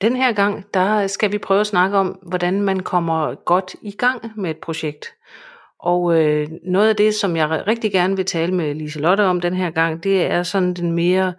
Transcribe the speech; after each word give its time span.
den 0.00 0.16
her 0.16 0.32
gang, 0.32 0.74
der 0.74 1.06
skal 1.06 1.32
vi 1.32 1.38
prøve 1.38 1.60
at 1.60 1.66
snakke 1.66 1.96
om, 1.96 2.18
hvordan 2.22 2.62
man 2.62 2.80
kommer 2.80 3.34
godt 3.34 3.76
i 3.82 3.90
gang 3.90 4.32
med 4.36 4.50
et 4.50 4.58
projekt. 4.58 5.14
Og 5.78 6.20
øh, 6.20 6.48
noget 6.62 6.88
af 6.88 6.96
det, 6.96 7.14
som 7.14 7.36
jeg 7.36 7.66
rigtig 7.66 7.92
gerne 7.92 8.16
vil 8.16 8.24
tale 8.24 8.54
med 8.54 8.74
Lise 8.74 9.00
Lotte 9.00 9.24
om 9.24 9.40
den 9.40 9.54
her 9.54 9.70
gang, 9.70 10.02
det 10.02 10.22
er 10.26 10.42
sådan 10.42 10.74
den 10.74 10.92
mere, 10.92 11.34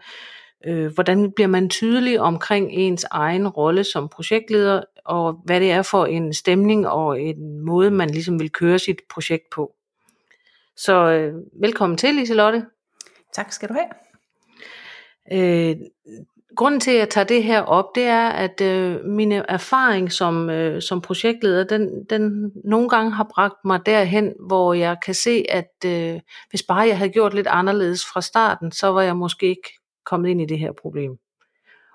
øh, 0.65 0.93
hvordan 0.93 1.31
bliver 1.31 1.47
man 1.47 1.69
tydelig 1.69 2.19
omkring 2.19 2.71
ens 2.71 3.05
egen 3.11 3.47
rolle 3.47 3.83
som 3.83 4.09
projektleder, 4.09 4.81
og 5.05 5.41
hvad 5.45 5.59
det 5.59 5.71
er 5.71 5.81
for 5.81 6.05
en 6.05 6.33
stemning 6.33 6.87
og 6.87 7.21
en 7.21 7.59
måde, 7.59 7.91
man 7.91 8.09
ligesom 8.09 8.39
vil 8.39 8.51
køre 8.51 8.79
sit 8.79 9.01
projekt 9.09 9.49
på. 9.49 9.75
Så 10.75 10.93
øh, 10.93 11.33
velkommen 11.61 11.97
til, 11.97 12.15
Lise 12.15 12.33
Lotte. 12.33 12.65
Tak 13.33 13.51
skal 13.51 13.69
du 13.69 13.73
have. 13.73 13.89
Øh, 15.31 15.75
grunden 16.55 16.79
til, 16.79 16.91
at 16.91 16.97
jeg 16.97 17.09
tager 17.09 17.25
det 17.25 17.43
her 17.43 17.61
op, 17.61 17.85
det 17.95 18.03
er, 18.03 18.29
at 18.29 18.61
øh, 18.61 19.05
min 19.05 19.31
erfaring 19.31 20.11
som, 20.11 20.49
øh, 20.49 20.81
som 20.81 21.01
projektleder, 21.01 21.63
den, 21.63 22.05
den 22.09 22.51
nogle 22.65 22.89
gange 22.89 23.11
har 23.11 23.27
bragt 23.33 23.65
mig 23.65 23.85
derhen, 23.85 24.33
hvor 24.47 24.73
jeg 24.73 24.97
kan 25.05 25.13
se, 25.13 25.45
at 25.49 25.71
øh, 25.85 26.19
hvis 26.49 26.63
bare 26.63 26.87
jeg 26.87 26.97
havde 26.97 27.11
gjort 27.11 27.33
lidt 27.33 27.47
anderledes 27.47 28.05
fra 28.05 28.21
starten, 28.21 28.71
så 28.71 28.87
var 28.87 29.01
jeg 29.01 29.17
måske 29.17 29.45
ikke 29.45 29.69
kommet 30.05 30.29
ind 30.29 30.41
i 30.41 30.45
det 30.45 30.59
her 30.59 30.71
problem. 30.81 31.17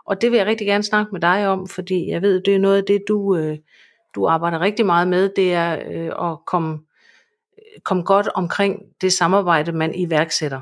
Og 0.06 0.20
det 0.20 0.30
vil 0.30 0.36
jeg 0.36 0.46
rigtig 0.46 0.66
gerne 0.66 0.84
snakke 0.84 1.12
med 1.12 1.20
dig 1.20 1.48
om, 1.48 1.66
fordi 1.66 2.10
jeg 2.10 2.22
ved, 2.22 2.42
det 2.42 2.54
er 2.54 2.58
noget 2.58 2.76
af 2.76 2.84
det, 2.84 3.04
du, 3.08 3.36
øh, 3.36 3.58
du 4.14 4.26
arbejder 4.26 4.60
rigtig 4.60 4.86
meget 4.86 5.08
med, 5.08 5.30
det 5.36 5.54
er 5.54 5.78
øh, 5.90 6.30
at 6.30 6.38
komme, 6.46 6.78
komme 7.82 8.02
godt 8.02 8.28
omkring 8.34 8.82
det 9.00 9.12
samarbejde, 9.12 9.72
man 9.72 9.94
iværksætter. 9.94 10.60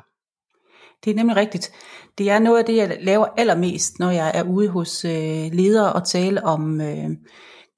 Det 1.05 1.11
er 1.11 1.15
nemlig 1.15 1.37
rigtigt. 1.37 1.73
Det 2.19 2.31
er 2.31 2.39
noget 2.39 2.59
af 2.59 2.65
det, 2.65 2.77
jeg 2.77 2.99
laver 3.01 3.27
allermest, 3.37 3.99
når 3.99 4.11
jeg 4.11 4.33
er 4.35 4.43
ude 4.43 4.69
hos 4.69 5.05
øh, 5.05 5.53
ledere 5.53 5.93
og 5.93 6.07
tale 6.07 6.45
om 6.45 6.81
øh, 6.81 7.11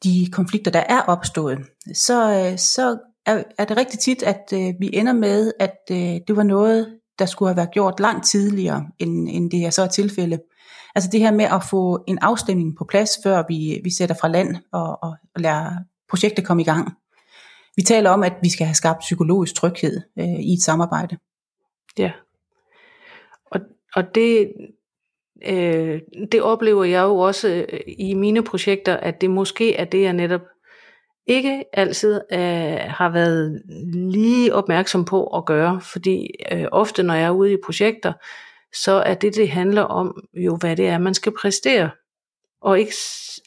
de 0.05 0.29
konflikter, 0.33 0.71
der 0.71 0.83
er 0.89 1.01
opstået. 1.01 1.59
Så, 1.95 2.31
øh, 2.31 2.59
så 2.59 2.99
er, 3.27 3.43
er 3.59 3.65
det 3.65 3.77
rigtig 3.77 3.99
tit, 3.99 4.23
at 4.23 4.43
øh, 4.55 4.75
vi 4.81 4.91
ender 4.93 5.13
med, 5.13 5.53
at 5.61 5.77
øh, 5.91 6.21
det 6.29 6.37
var 6.37 6.43
noget, 6.43 6.99
der 7.19 7.27
skulle 7.27 7.49
have 7.49 7.57
været 7.57 7.73
gjort 7.73 8.01
langt 8.01 8.27
tidligere, 8.27 8.87
end, 8.99 9.29
end 9.31 9.51
det 9.51 9.65
er 9.65 9.71
så 9.71 9.83
er 9.83 9.87
tilfælde. 9.87 10.39
Altså 10.95 11.11
det 11.13 11.21
her 11.21 11.33
med 11.33 11.45
at 11.45 11.65
få 11.71 12.05
en 12.09 12.19
afstemning 12.19 12.77
på 12.79 12.85
plads, 12.85 13.11
før 13.25 13.43
vi, 13.49 13.81
vi 13.85 13.91
sætter 13.91 14.15
fra 14.21 14.29
land 14.29 14.57
og, 14.73 15.03
og, 15.03 15.17
og 15.35 15.41
lader 15.41 15.71
projektet 16.11 16.47
komme 16.47 16.63
i 16.63 16.65
gang. 16.65 16.93
Vi 17.77 17.83
taler 17.83 18.11
om, 18.11 18.23
at 18.23 18.33
vi 18.43 18.49
skal 18.49 18.67
have 18.67 18.75
skabt 18.75 18.99
psykologisk 18.99 19.55
tryghed 19.55 20.01
øh, 20.19 20.41
i 20.41 20.53
et 20.53 20.63
samarbejde. 20.63 21.17
Ja, 21.99 22.11
og 23.95 24.15
det, 24.15 24.53
øh, 25.47 26.01
det 26.33 26.43
oplever 26.43 26.85
jeg 26.85 27.03
jo 27.03 27.19
også 27.19 27.67
øh, 27.73 27.81
i 27.99 28.15
mine 28.15 28.43
projekter, 28.43 28.97
at 28.97 29.21
det 29.21 29.31
måske 29.31 29.75
er 29.75 29.85
det, 29.85 30.03
jeg 30.03 30.13
netop 30.13 30.43
ikke 31.27 31.65
altid 31.73 32.21
øh, 32.33 32.79
har 32.87 33.09
været 33.09 33.63
lige 33.95 34.55
opmærksom 34.55 35.05
på 35.05 35.27
at 35.27 35.47
gøre, 35.47 35.81
fordi 35.81 36.31
øh, 36.53 36.65
ofte 36.73 37.03
når 37.03 37.15
jeg 37.15 37.25
er 37.25 37.31
ude 37.31 37.53
i 37.53 37.59
projekter, 37.65 38.13
så 38.75 38.93
er 38.93 39.15
det, 39.15 39.37
det 39.37 39.49
handler 39.49 39.83
om, 39.83 40.25
jo 40.35 40.57
hvad 40.57 40.77
det 40.77 40.89
er, 40.89 40.99
man 40.99 41.15
skal 41.15 41.33
præstere, 41.41 41.91
og 42.63 42.79
ikke 42.79 42.93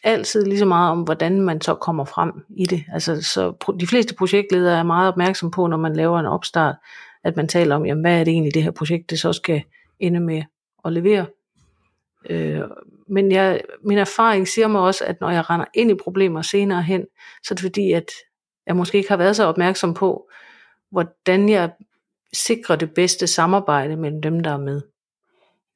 altid 0.04 0.46
lige 0.46 0.60
så 0.60 0.66
meget 0.66 0.92
om, 0.92 1.02
hvordan 1.02 1.42
man 1.42 1.62
så 1.62 1.76
kommer 1.76 2.06
frem 2.06 2.32
i 2.58 2.66
det. 2.66 2.84
Altså, 2.94 3.22
så 3.22 3.74
de 3.80 3.88
fleste 3.88 4.16
projektledere 4.16 4.80
er 4.80 4.84
meget 4.84 5.08
opmærksom 5.08 5.52
på, 5.52 5.68
når 5.68 5.78
man 5.78 5.96
laver 5.96 6.20
en 6.20 6.26
opstart, 6.26 6.76
at 7.24 7.36
man 7.36 7.48
taler 7.48 7.76
om, 7.76 7.86
jamen, 7.86 8.02
hvad 8.02 8.20
er 8.20 8.24
det 8.24 8.32
egentlig, 8.32 8.54
det 8.54 8.64
her 8.64 8.72
projekt, 8.72 9.10
det 9.10 9.20
så 9.20 9.34
skal 9.34 9.64
ende 10.00 10.20
med 10.20 10.44
at 10.86 10.94
levere. 10.94 11.26
Øh, 12.30 12.62
men 13.08 13.32
jeg, 13.32 13.62
min 13.84 13.98
erfaring 13.98 14.48
siger 14.48 14.68
mig 14.68 14.82
også, 14.82 15.06
at 15.06 15.22
når 15.22 15.30
jeg 15.30 15.50
render 15.50 15.66
ind 15.74 15.92
i 15.92 15.96
problemer 16.04 16.42
senere 16.42 16.82
hen, 16.82 17.06
så 17.44 17.54
er 17.54 17.56
det 17.56 17.62
fordi, 17.62 17.92
at 17.92 18.06
jeg 18.68 18.76
måske 18.76 18.98
ikke 18.98 19.10
har 19.10 19.18
været 19.18 19.36
så 19.36 19.44
opmærksom 19.44 19.94
på, 19.94 20.30
hvordan 20.92 21.50
jeg 21.50 21.72
sikrer 22.34 22.76
det 22.76 22.94
bedste 22.94 23.28
samarbejde 23.28 23.96
mellem 23.96 24.22
dem, 24.22 24.40
der 24.40 24.52
er 24.52 24.58
med. 24.58 24.82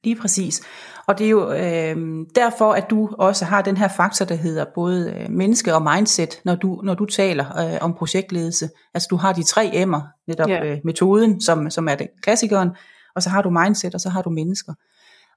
Lige 0.04 0.16
præcis. 0.16 0.62
Og 1.06 1.18
det 1.18 1.26
er 1.26 1.30
jo 1.30 1.52
øh, 1.52 2.26
derfor, 2.36 2.72
at 2.72 2.90
du 2.90 3.10
også 3.18 3.44
har 3.44 3.62
den 3.62 3.76
her 3.76 3.88
faktor, 3.88 4.24
der 4.24 4.34
hedder 4.34 4.64
både 4.74 5.14
øh, 5.18 5.30
menneske 5.30 5.74
og 5.74 5.82
mindset, 5.82 6.40
når 6.44 6.54
du, 6.54 6.80
når 6.84 6.94
du 6.94 7.06
taler 7.06 7.58
øh, 7.58 7.78
om 7.80 7.94
projektledelse. 7.94 8.70
Altså 8.94 9.08
du 9.10 9.16
har 9.16 9.32
de 9.32 9.42
tre 9.42 9.66
M'er, 9.66 10.24
netop 10.26 10.48
ja. 10.48 10.64
øh, 10.64 10.78
metoden, 10.84 11.40
som, 11.40 11.70
som 11.70 11.88
er 11.88 11.94
den 11.94 12.08
klassikeren, 12.22 12.70
og 13.14 13.22
så 13.22 13.30
har 13.30 13.42
du 13.42 13.50
mindset, 13.50 13.94
og 13.94 14.00
så 14.00 14.08
har 14.08 14.22
du 14.22 14.30
mennesker. 14.30 14.74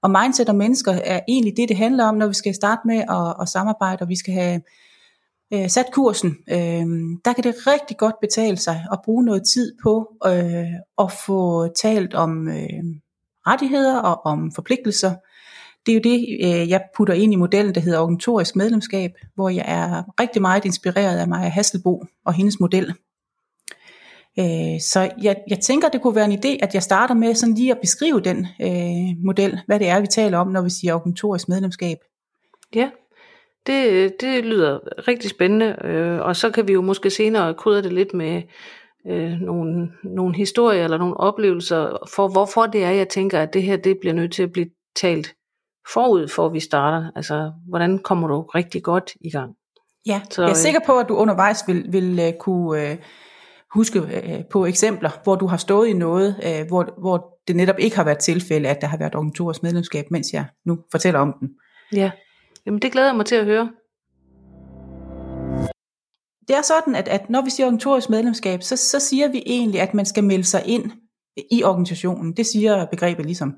Og 0.02 0.12
mindset 0.12 0.50
og 0.50 0.56
mennesker 0.56 0.92
er 0.92 1.20
egentlig 1.28 1.54
det, 1.58 1.70
det 1.70 1.78
handler 1.78 2.06
om, 2.06 2.16
når 2.16 2.28
vi 2.28 2.34
skal 2.34 2.56
starte 2.56 2.82
med 2.86 2.98
at, 2.98 3.42
at 3.42 3.50
samarbejde, 3.50 4.02
og 4.02 4.10
vi 4.10 4.16
skal 4.16 4.34
have 4.34 4.62
øh, 5.54 5.70
sat 5.70 5.86
kursen. 5.94 6.38
Øh, 6.50 6.86
der 7.26 7.34
kan 7.34 7.44
det 7.44 7.68
rigtig 7.68 7.98
godt 7.98 8.16
betale 8.22 8.58
sig 8.58 8.86
at 8.92 9.00
bruge 9.06 9.26
noget 9.26 9.44
tid 9.54 9.74
på 9.84 10.14
øh, 10.26 10.74
at 11.00 11.12
få 11.26 11.68
talt 11.68 12.14
om 12.14 12.48
øh, 12.48 12.84
rettigheder 13.48 14.00
og 14.00 14.26
om 14.26 14.52
forpligtelser. 14.52 15.16
Det 15.86 15.92
er 15.92 15.96
jo 15.96 16.02
det, 16.04 16.38
øh, 16.44 16.70
jeg 16.70 16.82
putter 16.98 17.14
ind 17.14 17.34
i 17.34 17.36
modellen, 17.36 17.76
der 17.76 17.82
hedder 17.82 18.00
organisatorisk 18.00 18.56
medlemskab, 18.56 19.12
hvor 19.36 19.50
jeg 19.50 19.66
er 19.68 20.04
rigtig 20.20 20.42
meget 20.42 20.66
inspireret 20.66 21.18
af 21.18 21.28
Maja 21.28 21.50
Hasselbo 21.50 22.04
og 22.26 22.34
hendes 22.34 22.60
model. 22.60 22.94
Øh, 24.40 24.82
så 24.82 25.12
jeg, 25.22 25.36
jeg 25.50 25.60
tænker, 25.60 25.90
det 25.90 26.02
kunne 26.02 26.16
være 26.16 26.26
en 26.26 26.40
idé, 26.46 26.58
at 26.64 26.74
jeg 26.74 26.84
starter 26.84 27.16
med 27.16 27.36
sådan 27.36 27.56
lige 27.56 27.72
at 27.72 27.80
beskrive 27.82 28.20
den 28.20 28.48
øh, 28.62 29.26
model, 29.26 29.60
hvad 29.66 29.80
det 29.80 29.88
er, 29.88 30.00
vi 30.00 30.08
taler 30.08 30.38
om, 30.38 30.48
når 30.48 30.62
vi 30.62 30.70
siger 30.70 30.94
organisatorisk 30.94 31.50
medlemskab. 31.50 31.98
Ja, 32.76 32.90
det, 33.68 34.14
det 34.22 34.46
lyder 34.46 34.80
rigtig 35.08 35.30
spændende, 35.30 35.76
øh, 35.84 36.20
og 36.20 36.36
så 36.36 36.50
kan 36.50 36.68
vi 36.68 36.74
jo 36.74 36.82
måske 36.82 37.10
senere 37.10 37.54
krydre 37.54 37.82
det 37.82 37.94
lidt 37.94 38.14
med 38.14 38.42
øh, 39.08 39.32
nogle, 39.32 39.92
nogle 40.04 40.36
historier 40.36 40.84
eller 40.84 40.98
nogle 40.98 41.18
oplevelser 41.18 41.98
for, 42.16 42.28
hvorfor 42.28 42.66
det 42.66 42.84
er, 42.84 42.92
jeg 42.92 43.10
tænker, 43.10 43.40
at 43.40 43.54
det 43.54 43.64
her 43.64 43.78
det 43.78 43.98
bliver 44.02 44.14
nødt 44.14 44.34
til 44.34 44.44
at 44.44 44.52
blive 44.52 44.70
talt 44.96 45.36
forud, 45.94 46.28
for 46.28 46.50
vi 46.50 46.60
starter. 46.60 47.12
Altså, 47.16 47.52
hvordan 47.68 48.00
kommer 48.00 48.28
du 48.28 48.42
rigtig 48.42 48.84
godt 48.84 49.14
i 49.22 49.30
gang? 49.30 49.56
Ja, 50.06 50.22
så, 50.30 50.42
jeg 50.42 50.50
er 50.50 50.54
sikker 50.54 50.80
på, 50.86 51.00
at 51.00 51.10
du 51.10 51.16
undervejs 51.16 51.64
vil, 51.68 51.86
vil 51.90 52.20
uh, 52.28 52.40
kunne... 52.40 52.92
Uh, 52.92 52.98
huske 53.76 54.00
øh, 54.00 54.44
på 54.52 54.66
eksempler, 54.66 55.10
hvor 55.24 55.36
du 55.36 55.48
har 55.48 55.58
stået 55.58 55.88
i 55.88 55.94
noget, 55.94 56.36
øh, 56.46 56.68
hvor, 56.68 57.00
hvor 57.02 57.40
det 57.48 57.56
netop 57.56 57.80
ikke 57.80 57.96
har 57.96 58.04
været 58.04 58.20
tilfælde, 58.20 58.70
at 58.70 58.82
der 58.82 58.88
har 58.88 58.98
været 58.98 59.16
organisatorisk 59.16 59.64
medlemskab, 59.64 60.06
mens 60.12 60.28
jeg 60.34 60.46
nu 60.66 60.78
fortæller 60.92 61.20
om 61.20 61.34
den. 61.40 61.50
Ja, 61.94 62.12
Jamen, 62.66 62.82
det 62.82 62.92
glæder 62.92 63.08
jeg 63.08 63.16
mig 63.16 63.26
til 63.26 63.36
at 63.36 63.46
høre. 63.46 63.70
Det 66.48 66.56
er 66.56 66.62
sådan, 66.62 66.96
at, 66.96 67.08
at 67.08 67.30
når 67.30 67.42
vi 67.42 67.50
siger 67.50 67.66
organisatorisk 67.66 68.10
medlemskab, 68.10 68.64
så, 68.64 68.78
så 68.78 69.00
siger 69.00 69.28
vi 69.28 69.44
egentlig, 69.46 69.82
at 69.82 69.94
man 69.94 70.06
skal 70.06 70.24
melde 70.24 70.44
sig 70.44 70.64
ind 70.66 70.92
i 71.52 71.64
organisationen. 71.64 72.34
Det 72.38 72.46
siger 72.46 72.86
begrebet 72.86 73.26
ligesom. 73.26 73.54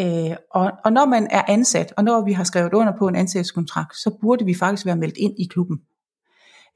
Øh, 0.00 0.36
og, 0.50 0.72
og 0.84 0.92
når 0.92 1.04
man 1.04 1.28
er 1.30 1.42
ansat, 1.48 1.92
og 1.96 2.04
når 2.04 2.24
vi 2.24 2.32
har 2.32 2.44
skrevet 2.44 2.74
under 2.74 2.92
på 2.98 3.08
en 3.08 3.16
ansættelseskontrakt, 3.16 3.96
så 3.96 4.18
burde 4.20 4.44
vi 4.44 4.54
faktisk 4.54 4.86
være 4.86 4.96
meldt 4.96 5.16
ind 5.16 5.34
i 5.38 5.46
klubben 5.50 5.78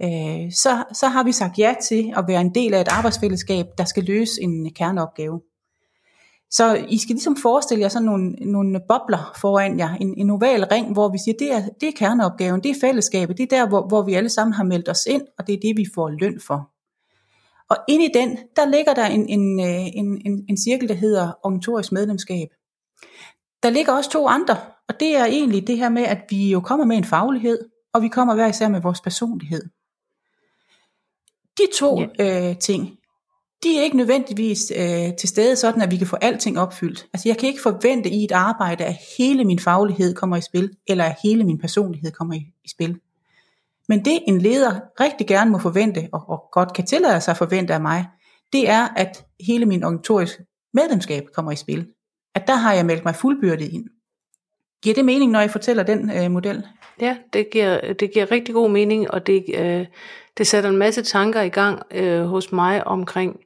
øh, 0.03 0.53
så, 0.53 0.85
så 0.93 1.07
har 1.07 1.25
vi 1.25 1.33
sagt 1.33 1.59
ja 1.59 1.75
til 1.83 2.13
at 2.17 2.25
være 2.29 2.41
en 2.41 2.55
del 2.55 2.75
af 2.75 2.81
et 2.81 2.89
arbejdsfællesskab, 2.89 3.67
der 3.79 3.85
skal 3.85 4.05
løse 4.05 4.43
en 4.43 4.75
kerneopgave. 4.75 5.41
Så 6.51 6.75
I 6.89 6.99
skal 6.99 7.15
ligesom 7.15 7.37
forestille 7.37 7.83
jer 7.83 7.89
sådan 7.89 8.07
nogle, 8.07 8.31
nogle 8.31 8.81
bobler 8.89 9.33
foran 9.41 9.79
jer, 9.79 9.95
en, 9.95 10.15
en 10.17 10.31
oval 10.31 10.65
ring, 10.65 10.93
hvor 10.93 11.09
vi 11.09 11.19
siger, 11.19 11.35
det 11.39 11.53
er, 11.53 11.63
det 11.81 11.89
er 11.89 11.93
kerneopgaven, 11.97 12.63
det 12.63 12.71
er 12.71 12.81
fællesskabet, 12.81 13.39
det 13.39 13.53
er 13.53 13.57
der, 13.57 13.69
hvor, 13.69 13.89
hvor 13.89 14.03
vi 14.03 14.15
alle 14.15 14.29
sammen 14.29 14.55
har 14.55 14.65
meldt 14.65 14.89
os 14.89 15.07
ind, 15.07 15.23
og 15.39 15.47
det 15.47 15.53
er 15.53 15.61
det, 15.63 15.77
vi 15.77 15.87
får 15.95 16.09
løn 16.11 16.41
for. 16.47 16.71
Og 17.71 17.77
ind 17.89 18.03
i 18.03 18.11
den, 18.15 18.39
der 18.57 18.67
ligger 18.71 18.95
der 18.95 19.07
en, 19.07 19.29
en, 19.29 19.61
øh, 19.61 19.87
en, 19.95 20.21
en, 20.27 20.45
en 20.49 20.59
cirkel, 20.59 20.89
der 20.89 20.95
hedder 20.95 21.33
organisatorisk 21.43 21.93
medlemskab. 21.93 22.49
Der 23.63 23.71
ligger 23.71 23.93
også 23.93 24.11
to 24.11 24.27
andre, 24.27 24.57
og 24.89 25.01
det 25.01 25.17
er 25.17 25.25
egentlig 25.25 25.67
det 25.67 25.79
her 25.79 25.89
med, 25.89 26.03
at 26.03 26.19
vi 26.31 26.51
jo 26.51 26.61
kommer 26.61 26.87
med 26.87 26.97
en 26.97 27.05
faglighed, 27.05 27.59
og 27.95 28.03
vi 28.03 28.09
kommer 28.09 28.35
hver 28.35 28.47
især 28.47 28.69
med 28.69 28.81
vores 28.81 29.01
personlighed. 29.01 29.63
De 31.59 31.63
to 31.79 32.01
ja. 32.19 32.51
øh, 32.51 32.59
ting, 32.59 32.99
de 33.63 33.79
er 33.79 33.83
ikke 33.83 33.97
nødvendigvis 33.97 34.73
øh, 34.77 35.17
til 35.17 35.29
stede 35.29 35.57
sådan, 35.57 35.83
at 35.83 35.91
vi 35.91 35.97
kan 35.97 36.07
få 36.07 36.17
alting 36.17 36.59
opfyldt. 36.59 37.07
Altså 37.13 37.29
jeg 37.29 37.39
kan 37.39 37.49
ikke 37.49 37.63
forvente 37.63 38.11
i 38.11 38.25
et 38.25 38.33
arbejde, 38.33 38.85
at 38.85 38.97
hele 39.19 39.45
min 39.45 39.59
faglighed 39.59 40.15
kommer 40.15 40.37
i 40.37 40.41
spil, 40.41 40.71
eller 40.87 41.05
at 41.05 41.17
hele 41.23 41.45
min 41.45 41.59
personlighed 41.59 42.11
kommer 42.11 42.35
i, 42.35 42.47
i 42.65 42.69
spil. 42.69 42.99
Men 43.89 44.05
det 44.05 44.19
en 44.27 44.41
leder 44.41 44.81
rigtig 45.01 45.27
gerne 45.27 45.51
må 45.51 45.59
forvente, 45.59 46.09
og, 46.13 46.25
og 46.29 46.49
godt 46.53 46.73
kan 46.73 46.87
tillade 46.87 47.21
sig 47.21 47.33
at 47.33 47.39
forvente 47.39 47.75
af 47.75 47.81
mig, 47.81 48.07
det 48.53 48.69
er, 48.69 48.89
at 48.97 49.25
hele 49.41 49.67
min 49.67 49.85
organisatoriske 49.85 50.45
medlemskab 50.75 51.25
kommer 51.35 51.53
i 51.53 51.57
spil. 51.57 51.87
At 52.35 52.47
der 52.47 52.55
har 52.55 52.75
jeg 52.75 52.87
meldt 52.87 53.05
mig 53.05 53.15
fuldbyrdet 53.15 53.73
ind. 53.73 53.85
Giver 54.83 54.95
det 54.95 55.05
mening, 55.05 55.33
når 55.33 55.41
jeg 55.41 55.51
fortæller 55.51 55.83
den 55.83 56.11
øh, 56.11 56.31
model? 56.31 56.67
Ja, 57.01 57.17
det 57.33 57.51
giver, 57.51 57.93
det 57.93 58.13
giver 58.13 58.31
rigtig 58.31 58.55
god 58.55 58.71
mening, 58.71 59.11
og 59.11 59.27
det, 59.27 59.45
øh, 59.55 59.87
det 60.39 60.47
sætter 60.47 60.71
en 60.71 60.77
masse 60.77 61.03
tanker 61.03 61.43
i 61.43 61.49
gang 61.49 61.83
øh, 61.91 62.25
hos 62.25 62.53
mig 62.53 62.87
omkring 62.87 63.41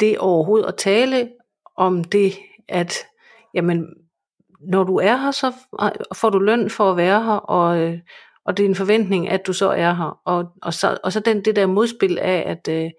det 0.00 0.18
overhovedet 0.18 0.66
at 0.66 0.76
tale 0.76 1.30
om 1.76 2.04
det, 2.04 2.32
at 2.68 2.94
jamen, 3.54 3.86
når 4.60 4.84
du 4.84 4.96
er 4.96 5.16
her, 5.16 5.30
så 5.30 5.52
får 6.14 6.30
du 6.30 6.38
løn 6.38 6.70
for 6.70 6.90
at 6.90 6.96
være 6.96 7.24
her, 7.24 7.32
og, 7.32 7.78
øh, 7.78 7.98
og 8.44 8.56
det 8.56 8.64
er 8.64 8.68
en 8.68 8.74
forventning, 8.74 9.28
at 9.28 9.46
du 9.46 9.52
så 9.52 9.70
er 9.70 9.94
her. 9.94 10.20
Og, 10.24 10.46
og, 10.62 10.74
så, 10.74 10.98
og 11.04 11.12
så 11.12 11.20
den, 11.20 11.44
det 11.44 11.56
der 11.56 11.66
modspil 11.66 12.18
af, 12.18 12.44
at 12.46 12.68
øh, 12.68 12.90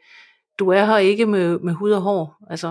du 0.60 0.70
er 0.70 0.86
her 0.86 0.98
ikke 0.98 1.26
med, 1.26 1.60
med 1.60 1.74
hud 1.74 1.92
og 1.92 2.02
hår. 2.02 2.38
Altså, 2.50 2.68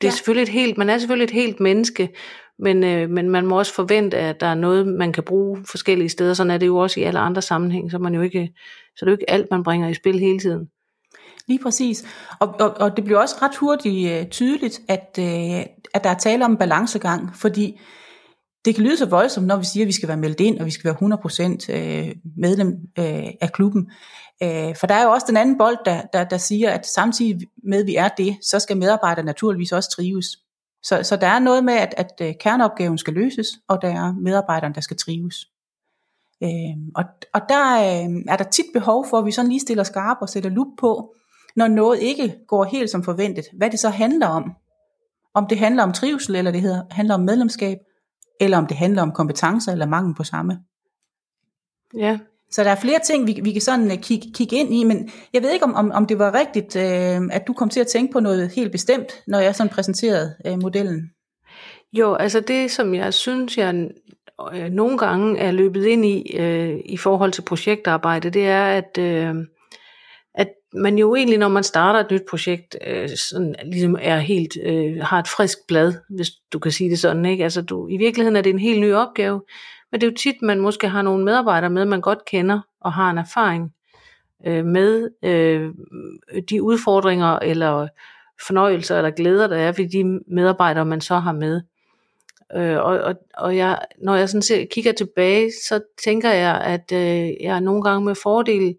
det 0.00 0.06
er 0.06 0.08
ja. 0.08 0.10
selvfølgelig 0.10 0.42
et 0.42 0.48
helt, 0.48 0.78
man 0.78 0.90
er 0.90 0.98
selvfølgelig 0.98 1.24
et 1.24 1.42
helt 1.42 1.60
menneske, 1.60 2.14
men, 2.58 2.84
øh, 2.84 3.10
men 3.10 3.30
man 3.30 3.46
må 3.46 3.58
også 3.58 3.74
forvente, 3.74 4.16
at 4.16 4.40
der 4.40 4.46
er 4.46 4.54
noget, 4.54 4.86
man 4.86 5.12
kan 5.12 5.22
bruge 5.22 5.64
forskellige 5.70 6.08
steder. 6.08 6.34
Sådan 6.34 6.50
er 6.50 6.58
det 6.58 6.66
jo 6.66 6.76
også 6.76 7.00
i 7.00 7.02
alle 7.02 7.18
andre 7.18 7.42
sammenhæng, 7.42 7.90
så, 7.90 7.98
man 7.98 8.14
jo 8.14 8.22
ikke, 8.22 8.52
så 8.96 9.04
det 9.04 9.06
er 9.06 9.10
jo 9.10 9.18
ikke 9.18 9.30
alt, 9.30 9.50
man 9.50 9.62
bringer 9.62 9.88
i 9.88 9.94
spil 9.94 10.18
hele 10.18 10.38
tiden. 10.38 10.68
Lige 11.48 11.62
præcis. 11.62 12.04
Og, 12.40 12.54
og, 12.60 12.70
og 12.80 12.96
det 12.96 13.04
bliver 13.04 13.20
også 13.20 13.36
ret 13.42 13.56
hurtigt 13.56 14.12
øh, 14.12 14.26
tydeligt, 14.26 14.80
at, 14.88 15.18
øh, 15.18 15.66
at 15.94 16.04
der 16.04 16.10
er 16.10 16.18
tale 16.18 16.44
om 16.44 16.50
en 16.50 16.56
balancegang, 16.56 17.36
fordi 17.36 17.80
det 18.64 18.74
kan 18.74 18.84
lyde 18.84 18.96
så 18.96 19.06
voldsomt, 19.06 19.46
når 19.46 19.56
vi 19.56 19.64
siger, 19.64 19.84
at 19.84 19.86
vi 19.86 19.92
skal 19.92 20.08
være 20.08 20.16
meldt 20.16 20.40
ind, 20.40 20.58
og 20.58 20.66
vi 20.66 20.70
skal 20.70 20.96
være 21.00 21.16
100% 21.66 21.72
øh, 21.72 22.14
medlem 22.36 22.68
øh, 22.98 23.28
af 23.40 23.52
klubben. 23.52 23.90
Øh, 24.42 24.76
for 24.76 24.86
der 24.86 24.94
er 24.94 25.02
jo 25.02 25.10
også 25.10 25.26
den 25.28 25.36
anden 25.36 25.58
bold, 25.58 25.76
der, 25.84 26.02
der, 26.12 26.24
der 26.24 26.38
siger, 26.38 26.70
at 26.70 26.86
samtidig 26.86 27.40
med, 27.64 27.80
at 27.80 27.86
vi 27.86 27.96
er 27.96 28.08
det, 28.08 28.36
så 28.42 28.58
skal 28.58 28.76
medarbejdere 28.76 29.24
naturligvis 29.24 29.72
også 29.72 29.90
trives. 29.90 30.26
Så, 30.82 31.02
så 31.02 31.16
der 31.16 31.26
er 31.26 31.38
noget 31.38 31.64
med, 31.64 31.74
at, 31.74 31.94
at 31.96 32.12
øh, 32.20 32.34
kerneopgaven 32.40 32.98
skal 32.98 33.14
løses, 33.14 33.46
og 33.68 33.82
der 33.82 33.88
er 33.88 34.12
medarbejderne, 34.12 34.74
der 34.74 34.80
skal 34.80 34.96
trives. 34.96 35.46
Øhm, 36.42 36.90
og, 36.94 37.04
og 37.34 37.40
der 37.48 37.76
øh, 37.76 38.24
er 38.28 38.36
der 38.36 38.44
tit 38.44 38.66
behov 38.72 39.06
for, 39.10 39.18
at 39.18 39.26
vi 39.26 39.30
sådan 39.30 39.48
lige 39.48 39.60
stiller 39.60 39.84
skarp 39.84 40.16
og 40.20 40.28
sætter 40.28 40.50
lup 40.50 40.68
på, 40.78 41.14
når 41.56 41.68
noget 41.68 42.00
ikke 42.00 42.34
går 42.46 42.64
helt 42.64 42.90
som 42.90 43.02
forventet, 43.02 43.44
hvad 43.52 43.70
det 43.70 43.80
så 43.80 43.88
handler 43.88 44.26
om. 44.26 44.52
Om 45.34 45.46
det 45.46 45.58
handler 45.58 45.82
om 45.82 45.92
trivsel, 45.92 46.36
eller 46.36 46.50
det 46.50 46.86
handler 46.90 47.14
om 47.14 47.20
medlemskab, 47.20 47.78
eller 48.40 48.58
om 48.58 48.66
det 48.66 48.76
handler 48.76 49.02
om 49.02 49.12
kompetencer, 49.12 49.72
eller 49.72 49.86
mangel 49.86 50.14
på 50.14 50.24
samme. 50.24 50.58
Ja. 51.94 52.18
Så 52.50 52.64
der 52.64 52.70
er 52.70 52.80
flere 52.80 53.00
ting, 53.04 53.26
vi, 53.26 53.40
vi 53.42 53.52
kan 53.52 53.60
sådan 53.60 53.86
øh, 53.86 53.92
uh, 53.92 53.98
kigge, 54.02 54.32
kigge 54.34 54.56
ind 54.56 54.74
i, 54.74 54.84
men 54.84 55.10
jeg 55.32 55.42
ved 55.42 55.50
ikke, 55.52 55.64
om, 55.64 55.74
om, 55.74 55.90
om 55.90 56.06
det 56.06 56.18
var 56.18 56.34
rigtigt, 56.34 56.76
øh, 56.76 57.28
at 57.32 57.46
du 57.46 57.52
kom 57.52 57.68
til 57.68 57.80
at 57.80 57.86
tænke 57.86 58.12
på 58.12 58.20
noget 58.20 58.48
helt 58.48 58.72
bestemt, 58.72 59.12
når 59.26 59.38
jeg 59.38 59.54
sådan 59.54 59.72
præsenterede 59.72 60.34
øh, 60.46 60.62
modellen. 60.62 61.10
Jo, 61.92 62.14
altså 62.14 62.40
det, 62.40 62.70
som 62.70 62.94
jeg 62.94 63.14
synes, 63.14 63.58
jeg 63.58 63.88
øh, 64.54 64.70
nogle 64.70 64.98
gange 64.98 65.38
er 65.38 65.50
løbet 65.50 65.86
ind 65.86 66.04
i, 66.04 66.36
øh, 66.36 66.78
i 66.84 66.96
forhold 66.96 67.32
til 67.32 67.42
projektarbejde, 67.42 68.30
det 68.30 68.46
er, 68.46 68.64
at, 68.64 68.98
øh, 68.98 69.34
at 70.34 70.48
man 70.74 70.98
jo 70.98 71.14
egentlig, 71.14 71.38
når 71.38 71.48
man 71.48 71.64
starter 71.64 72.00
et 72.00 72.10
nyt 72.10 72.22
projekt, 72.30 72.76
øh, 72.86 73.08
sådan, 73.30 73.54
ligesom 73.64 73.96
er 74.00 74.18
helt, 74.18 74.56
øh, 74.64 74.96
har 75.02 75.18
et 75.18 75.28
frisk 75.28 75.58
blad, 75.68 75.94
hvis 76.10 76.30
du 76.52 76.58
kan 76.58 76.72
sige 76.72 76.90
det 76.90 76.98
sådan, 76.98 77.26
ikke? 77.26 77.44
Altså 77.44 77.62
du, 77.62 77.88
i 77.88 77.96
virkeligheden 77.96 78.36
er 78.36 78.40
det 78.40 78.50
en 78.50 78.58
helt 78.58 78.80
ny 78.80 78.92
opgave, 78.92 79.42
men 79.92 80.00
det 80.00 80.06
er 80.06 80.10
jo 80.10 80.16
tit, 80.16 80.42
man 80.42 80.60
måske 80.60 80.88
har 80.88 81.02
nogle 81.02 81.24
medarbejdere 81.24 81.70
med, 81.70 81.84
man 81.84 82.00
godt 82.00 82.24
kender, 82.24 82.60
og 82.80 82.92
har 82.92 83.10
en 83.10 83.18
erfaring 83.18 83.74
øh, 84.46 84.64
med 84.64 85.10
øh, 85.22 85.74
de 86.50 86.62
udfordringer, 86.62 87.38
eller 87.38 87.88
fornøjelser, 88.46 88.96
eller 88.96 89.10
glæder, 89.10 89.46
der 89.46 89.56
er 89.56 89.72
ved 89.72 89.88
de 89.88 90.20
medarbejdere, 90.34 90.84
man 90.84 91.00
så 91.00 91.14
har 91.14 91.32
med. 91.32 91.62
Øh, 92.56 92.76
og 92.76 93.00
og, 93.00 93.14
og 93.34 93.56
jeg, 93.56 93.78
når 94.02 94.14
jeg 94.14 94.28
sådan 94.28 94.42
ser, 94.42 94.64
kigger 94.70 94.92
tilbage, 94.92 95.52
så 95.68 95.80
tænker 96.04 96.30
jeg, 96.30 96.60
at 96.60 96.92
øh, 96.92 97.30
jeg 97.40 97.60
nogle 97.60 97.82
gange 97.82 98.04
med 98.04 98.14
fordel 98.14 98.76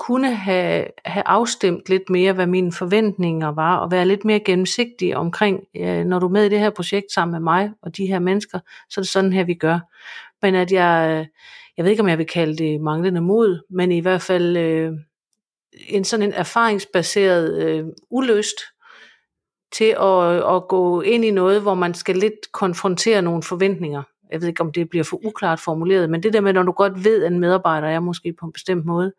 kunne 0.00 0.34
have, 0.34 0.86
have 1.04 1.22
afstemt 1.26 1.88
lidt 1.88 2.10
mere, 2.10 2.32
hvad 2.32 2.46
mine 2.46 2.72
forventninger 2.72 3.48
var, 3.48 3.76
og 3.76 3.90
være 3.90 4.06
lidt 4.06 4.24
mere 4.24 4.40
gennemsigtig 4.40 5.16
omkring, 5.16 5.60
øh, 5.76 6.04
når 6.04 6.18
du 6.18 6.26
er 6.26 6.30
med 6.30 6.44
i 6.44 6.48
det 6.48 6.58
her 6.58 6.70
projekt 6.70 7.12
sammen 7.12 7.32
med 7.32 7.40
mig 7.40 7.70
og 7.82 7.96
de 7.96 8.06
her 8.06 8.18
mennesker, 8.18 8.58
så 8.90 9.00
er 9.00 9.02
det 9.02 9.08
sådan 9.08 9.32
her, 9.32 9.44
vi 9.44 9.54
gør. 9.54 9.78
Men 10.42 10.54
at 10.54 10.72
jeg, 10.72 11.08
øh, 11.10 11.26
jeg 11.76 11.84
ved 11.84 11.90
ikke, 11.90 12.02
om 12.02 12.08
jeg 12.08 12.18
vil 12.18 12.26
kalde 12.26 12.56
det 12.56 12.80
manglende 12.80 13.20
mod, 13.20 13.66
men 13.70 13.92
i 13.92 14.00
hvert 14.00 14.22
fald 14.22 14.56
øh, 14.56 14.92
en 15.88 16.04
sådan 16.04 16.26
en 16.26 16.32
erfaringsbaseret 16.32 17.62
øh, 17.62 17.84
uløst 18.10 18.60
til 19.72 19.96
at, 20.00 20.54
at 20.54 20.68
gå 20.68 21.00
ind 21.00 21.24
i 21.24 21.30
noget, 21.30 21.62
hvor 21.62 21.74
man 21.74 21.94
skal 21.94 22.16
lidt 22.16 22.52
konfrontere 22.52 23.22
nogle 23.22 23.42
forventninger. 23.42 24.02
Jeg 24.32 24.40
ved 24.40 24.48
ikke, 24.48 24.62
om 24.62 24.72
det 24.72 24.90
bliver 24.90 25.04
for 25.04 25.26
uklart 25.26 25.60
formuleret, 25.60 26.10
men 26.10 26.22
det 26.22 26.32
der 26.32 26.40
med, 26.40 26.52
når 26.52 26.62
du 26.62 26.72
godt 26.72 27.04
ved, 27.04 27.24
at 27.24 27.32
en 27.32 27.40
medarbejder 27.40 27.88
er 27.88 28.00
måske 28.00 28.34
på 28.40 28.46
en 28.46 28.52
bestemt 28.52 28.84
måde, 28.84 29.12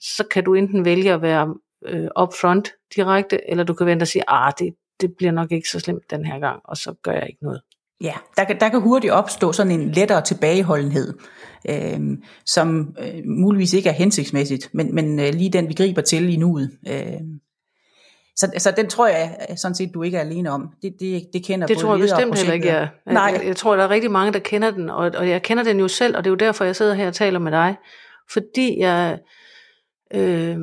så 0.00 0.24
kan 0.30 0.44
du 0.44 0.54
enten 0.54 0.84
vælge 0.84 1.12
at 1.12 1.22
være 1.22 1.54
øh, 1.86 2.08
upfront 2.20 2.68
direkte, 2.96 3.50
eller 3.50 3.64
du 3.64 3.74
kan 3.74 3.86
vente 3.86 4.02
og 4.02 4.08
sige, 4.08 4.22
ah, 4.28 4.52
det, 4.58 4.74
det 5.00 5.10
bliver 5.18 5.32
nok 5.32 5.52
ikke 5.52 5.68
så 5.68 5.80
slemt 5.80 6.10
den 6.10 6.24
her 6.24 6.38
gang, 6.38 6.60
og 6.64 6.76
så 6.76 6.94
gør 7.02 7.12
jeg 7.12 7.26
ikke 7.28 7.42
noget. 7.42 7.60
Ja, 8.00 8.14
der 8.36 8.44
kan, 8.44 8.60
der 8.60 8.68
kan 8.68 8.80
hurtigt 8.80 9.12
opstå 9.12 9.52
sådan 9.52 9.72
en 9.72 9.90
lettere 9.90 10.22
tilbageholdenhed, 10.22 11.14
øh, 11.68 12.00
som 12.46 12.96
øh, 13.00 13.20
muligvis 13.24 13.72
ikke 13.72 13.88
er 13.88 13.92
hensigtsmæssigt, 13.92 14.70
men, 14.74 14.94
men 14.94 15.20
øh, 15.20 15.34
lige 15.34 15.50
den 15.50 15.68
vi 15.68 15.74
griber 15.74 16.02
til 16.02 16.34
i 16.34 16.36
nuet. 16.36 16.70
Øh, 16.88 17.20
så, 18.36 18.52
så 18.58 18.70
den 18.76 18.88
tror 18.88 19.06
jeg 19.06 19.36
sådan 19.56 19.74
set, 19.74 19.90
du 19.94 20.02
ikke 20.02 20.16
er 20.16 20.20
alene 20.20 20.50
om. 20.50 20.68
Det, 20.82 20.94
det, 21.00 21.28
det 21.32 21.44
kender 21.44 21.66
Det 21.66 21.78
tror 21.78 21.94
jeg 21.94 22.00
bestemt 22.00 22.38
heller 22.38 22.54
ikke, 22.54 22.68
jeg. 22.68 22.88
Nej. 23.06 23.22
Jeg, 23.22 23.46
jeg 23.46 23.56
tror, 23.56 23.76
der 23.76 23.84
er 23.84 23.90
rigtig 23.90 24.10
mange, 24.10 24.32
der 24.32 24.38
kender 24.38 24.70
den, 24.70 24.90
og, 24.90 25.10
og 25.16 25.28
jeg 25.28 25.42
kender 25.42 25.64
den 25.64 25.80
jo 25.80 25.88
selv, 25.88 26.16
og 26.16 26.24
det 26.24 26.28
er 26.28 26.32
jo 26.32 26.36
derfor, 26.36 26.64
jeg 26.64 26.76
sidder 26.76 26.94
her 26.94 27.06
og 27.06 27.14
taler 27.14 27.38
med 27.38 27.52
dig. 27.52 27.76
Fordi 28.32 28.78
jeg 28.78 29.18
øh, 30.14 30.58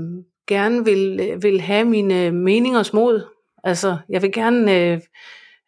gerne 0.47 0.85
vil, 0.85 1.37
vil 1.41 1.61
have 1.61 1.85
mine 1.85 2.31
meningers 2.31 2.93
mod. 2.93 3.27
Altså, 3.63 3.97
jeg 4.09 4.21
vil 4.21 4.31
gerne 4.31 4.79
øh, 4.81 5.01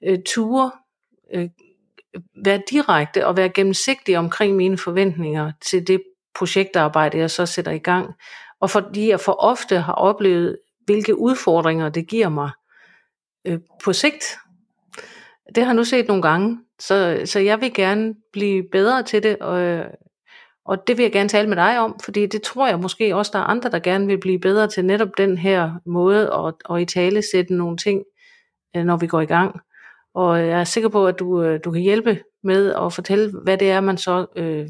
øh, 0.03 0.19
ture, 0.25 0.71
øh, 1.33 1.49
være 2.45 2.61
direkte 2.69 3.27
og 3.27 3.37
være 3.37 3.49
gennemsigtig 3.49 4.17
omkring 4.17 4.55
mine 4.55 4.77
forventninger 4.77 5.51
til 5.61 5.87
det 5.87 6.03
projektarbejde, 6.35 7.17
jeg 7.17 7.31
så 7.31 7.45
sætter 7.45 7.71
i 7.71 7.77
gang. 7.77 8.13
Og 8.59 8.69
fordi 8.69 9.09
jeg 9.09 9.19
for 9.19 9.31
ofte 9.31 9.79
har 9.79 9.93
oplevet 9.93 10.57
hvilke 10.85 11.17
udfordringer 11.17 11.89
det 11.89 12.07
giver 12.07 12.29
mig 12.29 12.51
øh, 13.47 13.59
på 13.83 13.93
sigt. 13.93 14.37
Det 15.55 15.63
har 15.63 15.71
jeg 15.71 15.75
nu 15.75 15.83
set 15.83 16.07
nogle 16.07 16.23
gange, 16.23 16.59
så, 16.79 17.21
så 17.25 17.39
jeg 17.39 17.61
vil 17.61 17.73
gerne 17.73 18.15
blive 18.33 18.63
bedre 18.71 19.03
til 19.03 19.23
det, 19.23 19.37
og, 19.37 19.85
og 20.67 20.87
det 20.87 20.97
vil 20.97 21.03
jeg 21.03 21.11
gerne 21.11 21.29
tale 21.29 21.49
med 21.49 21.57
dig 21.57 21.79
om, 21.79 21.99
fordi 22.03 22.25
det 22.25 22.41
tror 22.41 22.67
jeg 22.67 22.79
måske 22.79 23.15
også, 23.15 23.31
der 23.33 23.39
er 23.39 23.43
andre, 23.43 23.69
der 23.69 23.79
gerne 23.79 24.07
vil 24.07 24.19
blive 24.19 24.39
bedre 24.39 24.67
til 24.67 24.85
netop 24.85 25.09
den 25.17 25.37
her 25.37 25.71
måde 25.85 26.33
at, 26.33 26.75
at 26.75 26.81
i 26.81 26.85
tale 26.85 27.21
sætte 27.31 27.53
nogle 27.53 27.77
ting, 27.77 28.03
øh, 28.75 28.83
når 28.83 28.97
vi 28.97 29.07
går 29.07 29.21
i 29.21 29.25
gang. 29.25 29.59
Og 30.13 30.39
jeg 30.39 30.59
er 30.59 30.63
sikker 30.63 30.89
på, 30.89 31.07
at 31.07 31.19
du, 31.19 31.43
øh, 31.43 31.59
du 31.63 31.71
kan 31.71 31.81
hjælpe 31.81 32.19
med 32.43 32.73
at 32.73 32.93
fortælle, 32.93 33.31
hvad 33.43 33.57
det 33.57 33.71
er, 33.71 33.81
man 33.81 33.97
så, 33.97 34.25
øh, 34.35 34.67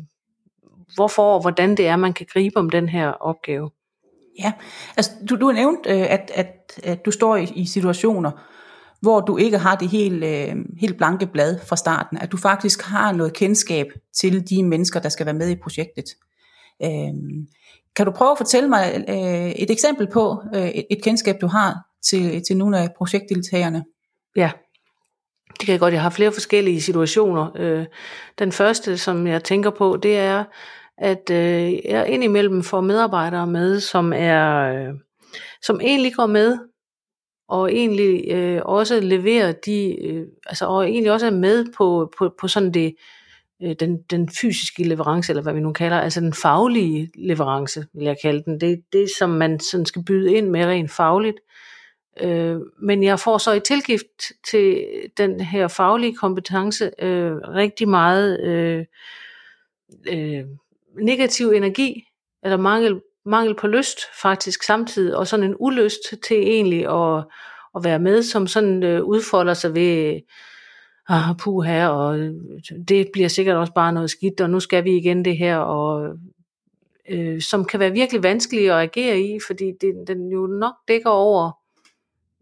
hvorfor 0.96 1.34
og 1.34 1.42
hvordan 1.42 1.78
det 1.78 1.88
er, 1.88 1.96
man 1.96 2.14
kan 2.14 2.26
gribe 2.34 2.58
om 2.58 2.70
den 2.70 2.90
her 2.90 3.10
opgave. 3.10 3.70
Ja, 4.40 4.54
altså 4.98 5.12
du, 5.30 5.36
du 5.36 5.46
har 5.46 5.54
nævnt, 5.54 5.88
øh, 5.90 6.12
at, 6.12 6.32
at, 6.36 6.80
at 6.84 7.06
du 7.06 7.12
står 7.12 7.36
i, 7.36 7.44
i 7.56 7.66
situationer, 7.66 8.32
hvor 9.02 9.22
du 9.22 9.38
ikke 9.38 9.58
har 9.58 9.76
det 9.76 9.90
helt, 9.90 10.24
øh, 10.24 10.56
helt 10.80 10.98
blanke 10.98 11.28
blad 11.28 11.60
fra 11.68 11.76
starten, 11.76 12.18
at 12.18 12.32
du 12.32 12.38
faktisk 12.38 12.82
har 12.82 13.12
noget 13.12 13.34
kendskab 13.34 13.88
til 14.14 14.50
de 14.50 14.64
mennesker, 14.64 15.00
der 15.00 15.10
skal 15.10 15.26
være 15.26 15.36
med 15.36 15.50
i 15.50 15.56
projektet. 15.56 16.06
Øh, 16.84 17.14
kan 17.96 18.06
du 18.06 18.12
prøve 18.12 18.32
at 18.32 18.38
fortælle 18.38 18.70
mig 18.70 19.06
øh, 19.10 19.50
et 19.50 19.72
eksempel 19.72 20.08
på 20.08 20.44
øh, 20.56 20.68
et, 20.68 20.86
et 20.92 21.04
kendskab, 21.04 21.36
du 21.42 21.48
har 21.48 21.76
til, 22.04 22.44
til 22.44 22.58
nogle 22.58 22.80
af 22.80 22.90
projektdeltagerne? 22.98 23.84
Ja, 24.36 24.52
det 25.50 25.66
kan 25.66 25.72
jeg 25.72 25.80
godt. 25.80 25.94
Jeg 25.94 26.02
har 26.02 26.10
flere 26.10 26.32
forskellige 26.32 26.82
situationer. 26.82 27.52
Øh, 27.56 27.86
den 28.40 28.52
første, 28.52 28.98
som 28.98 29.28
jeg 29.28 29.44
tænker 29.44 29.70
på, 29.70 29.98
det 30.04 30.18
er, 30.18 30.44
at 30.98 31.30
øh, 31.32 31.74
jeg 31.86 32.08
indimellem 32.10 32.64
får 32.64 32.82
medarbejdere 32.82 33.48
med, 33.48 33.80
som 33.80 34.14
er 34.16 34.58
øh, 34.58 34.94
som 35.62 35.80
egentlig 35.82 36.14
går 36.14 36.26
med 36.26 36.58
og 37.48 37.74
egentlig 37.74 38.32
øh, 38.32 38.62
også 38.66 39.00
leverer 39.00 39.52
de, 39.52 40.06
øh, 40.06 40.28
altså 40.46 40.66
og 40.66 40.90
egentlig 40.90 41.12
også 41.12 41.26
er 41.26 41.32
med 41.32 41.66
på, 41.78 42.14
på, 42.18 42.34
på 42.40 42.48
sådan 42.48 42.74
det, 42.74 42.96
øh, 43.64 43.76
den, 43.80 44.02
den 44.02 44.30
fysiske 44.30 44.84
leverance, 44.84 45.32
eller 45.32 45.44
hvad 45.44 45.54
vi 45.54 45.60
nu 45.60 45.74
kalder, 45.74 46.00
altså 46.00 46.22
den 46.22 46.34
faglige 46.34 47.12
leverance, 47.16 47.86
vil 47.94 48.06
jeg 48.06 48.18
kalde 48.22 48.44
den. 48.46 48.62
Det 48.62 48.72
er 48.72 48.78
det, 48.94 49.10
som 49.20 49.30
man 49.30 49.60
sådan 49.60 49.86
skal 49.86 50.04
byde 50.04 50.34
ind 50.34 50.50
med 50.50 50.66
rent 50.66 50.92
fagligt. 50.92 51.38
Øh, 52.22 52.58
men 52.82 53.04
jeg 53.04 53.20
får 53.20 53.38
så 53.38 53.54
i 53.54 53.60
tilgift 53.60 54.32
til 54.52 54.88
den 55.18 55.40
her 55.40 55.68
faglige 55.68 56.16
kompetence 56.16 56.92
øh, 57.00 57.32
rigtig 57.36 57.90
meget 57.90 58.40
øh, 58.40 58.86
øh, 60.10 60.46
negativ 61.02 61.50
energi, 61.50 62.04
eller 62.44 62.58
mangel, 62.58 63.02
mangel 63.28 63.56
på 63.56 63.68
lyst 63.68 64.00
faktisk 64.22 64.64
samtidig, 64.64 65.16
og 65.18 65.28
sådan 65.28 65.46
en 65.46 65.56
ulyst 65.60 66.00
til 66.28 66.38
egentlig 66.38 66.86
at, 66.90 67.26
at 67.76 67.84
være 67.84 68.00
med, 68.00 68.24
som 68.24 68.48
sådan 68.48 68.84
øh, 68.84 69.04
udfolder 69.04 69.54
sig 69.54 69.76
ved, 69.76 70.20
ah, 71.10 71.64
her, 71.66 71.88
og 71.88 72.20
det 72.88 73.08
bliver 73.14 73.28
sikkert 73.28 73.58
også 73.58 73.74
bare 73.74 73.94
noget 73.94 74.10
skidt, 74.10 74.42
og 74.42 74.50
nu 74.50 74.60
skal 74.60 74.84
vi 74.84 74.98
igen 74.98 75.26
det 75.26 75.38
her, 75.38 75.58
og 75.58 76.16
øh, 77.10 77.42
som 77.42 77.66
kan 77.66 77.80
være 77.80 77.92
virkelig 77.92 78.24
vanskelig 78.24 78.72
at 78.72 78.80
agere 78.80 79.20
i, 79.20 79.40
fordi 79.48 79.72
det, 79.82 79.94
den 80.08 80.32
jo 80.32 80.48
nok 80.48 80.74
dækker 80.88 81.10
over 81.10 81.52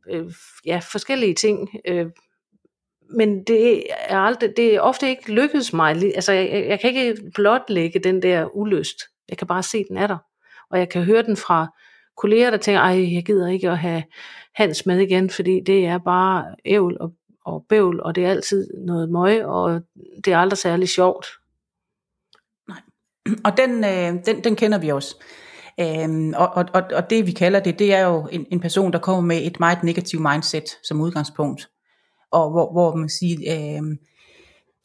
øh, 0.10 0.34
ja, 0.66 0.80
forskellige 0.92 1.34
ting, 1.34 1.70
øh, 1.88 2.06
men 3.10 3.44
det 3.44 3.84
er, 3.90 4.18
aldrig, 4.18 4.58
det 4.58 4.76
er 4.76 4.82
ofte 4.82 5.10
ikke 5.10 5.34
lykkedes 5.34 5.74
mig. 5.74 5.96
Altså, 6.16 6.32
jeg, 6.32 6.66
jeg 6.70 6.80
kan 6.80 6.90
ikke 6.90 7.32
blotlægge 7.36 8.00
den 8.00 8.22
der 8.22 8.56
ulyst. 8.56 8.98
Jeg 9.30 9.38
kan 9.38 9.48
bare 9.48 9.64
se, 9.64 9.84
den 9.90 9.98
er 9.98 10.08
der. 10.08 10.18
Og 10.76 10.80
jeg 10.80 10.90
kan 10.90 11.04
høre 11.04 11.24
den 11.24 11.38
fra 11.38 11.68
kolleger, 12.18 12.50
der 12.50 12.58
tænker, 12.58 12.82
ej, 12.82 13.14
jeg 13.14 13.26
gider 13.26 13.48
ikke 13.48 13.70
at 13.70 13.78
have 13.78 14.04
Hans 14.56 14.86
med 14.86 15.00
igen, 15.00 15.30
fordi 15.30 15.60
det 15.60 15.86
er 15.86 15.98
bare 15.98 16.56
ævl 16.66 16.98
og, 17.00 17.14
og 17.46 17.66
bøvl, 17.70 18.02
og 18.02 18.16
det 18.16 18.26
er 18.26 18.30
altid 18.30 18.68
noget 18.78 19.10
møg, 19.10 19.46
og 19.46 19.82
det 20.26 20.34
er 20.34 20.38
aldrig 20.38 20.58
særlig 20.58 20.90
sjovt. 20.90 21.26
Nej. 22.68 22.78
Og 23.46 23.58
den, 23.58 23.84
øh, 23.84 24.26
den, 24.26 24.44
den 24.44 24.56
kender 24.56 24.78
vi 24.78 24.90
også. 24.90 25.24
Øhm, 25.80 26.34
og, 26.38 26.48
og, 26.74 26.84
og 26.94 27.10
det 27.10 27.28
vi 27.28 27.32
kalder 27.32 27.60
det, 27.60 27.80
det 27.80 27.94
er 27.94 28.06
jo 28.06 28.28
en, 28.32 28.46
en 28.52 28.60
person, 28.60 28.94
der 28.94 29.00
kommer 29.00 29.22
med 29.22 29.42
et 29.44 29.60
meget 29.60 29.84
negativt 29.84 30.22
mindset 30.22 30.66
som 30.84 31.02
udgangspunkt. 31.02 31.70
Og 32.32 32.52
hvor, 32.52 32.72
hvor 32.72 32.96
man 32.96 33.10
siger, 33.10 33.38
øh, 33.56 33.98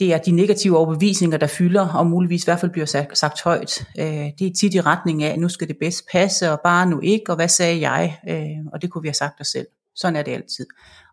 det 0.00 0.12
er 0.12 0.19
de 0.19 0.30
negative 0.30 0.76
overbevisninger, 0.76 1.38
der 1.38 1.47
fylder, 1.47 1.88
og 1.88 2.07
muligvis 2.07 2.42
i 2.42 2.47
hvert 2.47 2.61
fald 2.61 2.71
bliver 2.71 2.87
sagt, 2.87 3.19
sagt 3.19 3.42
højt. 3.42 3.85
Øh, 3.99 4.07
det 4.38 4.47
er 4.47 4.52
tit 4.61 4.75
i 4.75 4.80
retning 4.80 5.23
af, 5.23 5.33
at 5.33 5.38
nu 5.38 5.49
skal 5.49 5.69
det 5.69 5.76
bedst 5.80 6.04
passe, 6.12 6.50
og 6.50 6.61
bare 6.64 6.87
nu 6.87 7.00
ikke, 7.00 7.25
og 7.28 7.37
hvad 7.37 7.49
sagde 7.49 7.90
jeg? 7.90 8.19
Øh, 8.28 8.73
og 8.73 8.83
det 8.83 8.90
kunne 8.90 9.02
vi 9.02 9.09
have 9.09 9.14
sagt 9.14 9.40
os 9.40 9.47
selv. 9.47 9.66
Sådan 9.95 10.16
er 10.16 10.23
det 10.23 10.33
altid. 10.33 10.66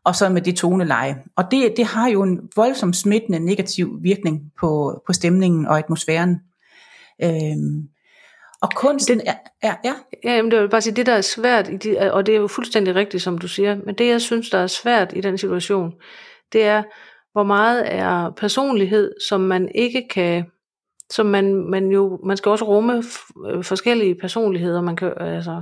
Og 0.04 0.16
så 0.16 0.30
med 0.30 0.42
det 0.42 0.56
toneleje. 0.56 1.18
Og 1.36 1.44
det, 1.52 1.74
det 1.78 1.86
har 1.86 2.10
jo 2.10 2.24
en 2.24 2.40
voldsom 2.56 2.94
smittende 2.94 3.40
negativ 3.40 3.98
virkning 4.02 4.42
på, 4.60 5.02
på 5.08 5.14
stemningen 5.14 5.68
og 5.68 5.78
atmosfæren. 5.78 6.40
Øh, 7.24 7.58
og 8.62 8.70
kunsten 8.76 9.20
det, 9.20 9.28
er, 9.28 9.34
er, 9.62 9.76
ja. 9.84 9.94
Ja, 10.24 10.36
jamen 10.36 10.52
det 10.52 10.62
vil 10.62 10.70
bare 10.70 10.82
sige, 10.82 10.96
det 10.96 11.06
der 11.06 11.14
er 11.14 11.22
svært, 11.22 11.70
i 11.70 11.78
de, 11.78 12.14
og 12.14 12.26
det 12.26 12.36
er 12.36 12.40
jo 12.40 12.48
fuldstændig 12.48 12.96
rigtigt, 12.96 13.24
som 13.24 13.38
du 13.38 13.48
siger, 13.48 13.78
men 13.86 13.96
det 13.96 14.08
jeg 14.08 14.22
synes, 14.22 14.50
der 14.50 14.58
er 14.58 14.68
svært 14.68 15.14
i 15.16 15.22
den 15.22 15.38
situation, 15.38 15.94
det 16.54 16.64
er, 16.64 16.84
hvor 17.38 17.44
meget 17.44 17.94
er 17.94 18.30
personlighed, 18.30 19.14
som 19.30 19.42
man 19.42 19.72
ikke 19.76 20.08
kan, 20.08 20.46
som 21.10 21.26
man, 21.26 21.56
man 21.56 21.92
jo, 21.92 22.20
man 22.24 22.38
skal 22.38 22.50
også 22.50 22.66
rumme 22.66 23.04
øh, 23.48 23.64
forskellige 23.64 24.16
personligheder, 24.16 24.82
man 24.82 24.96
kan, 24.96 25.14
altså, 25.18 25.62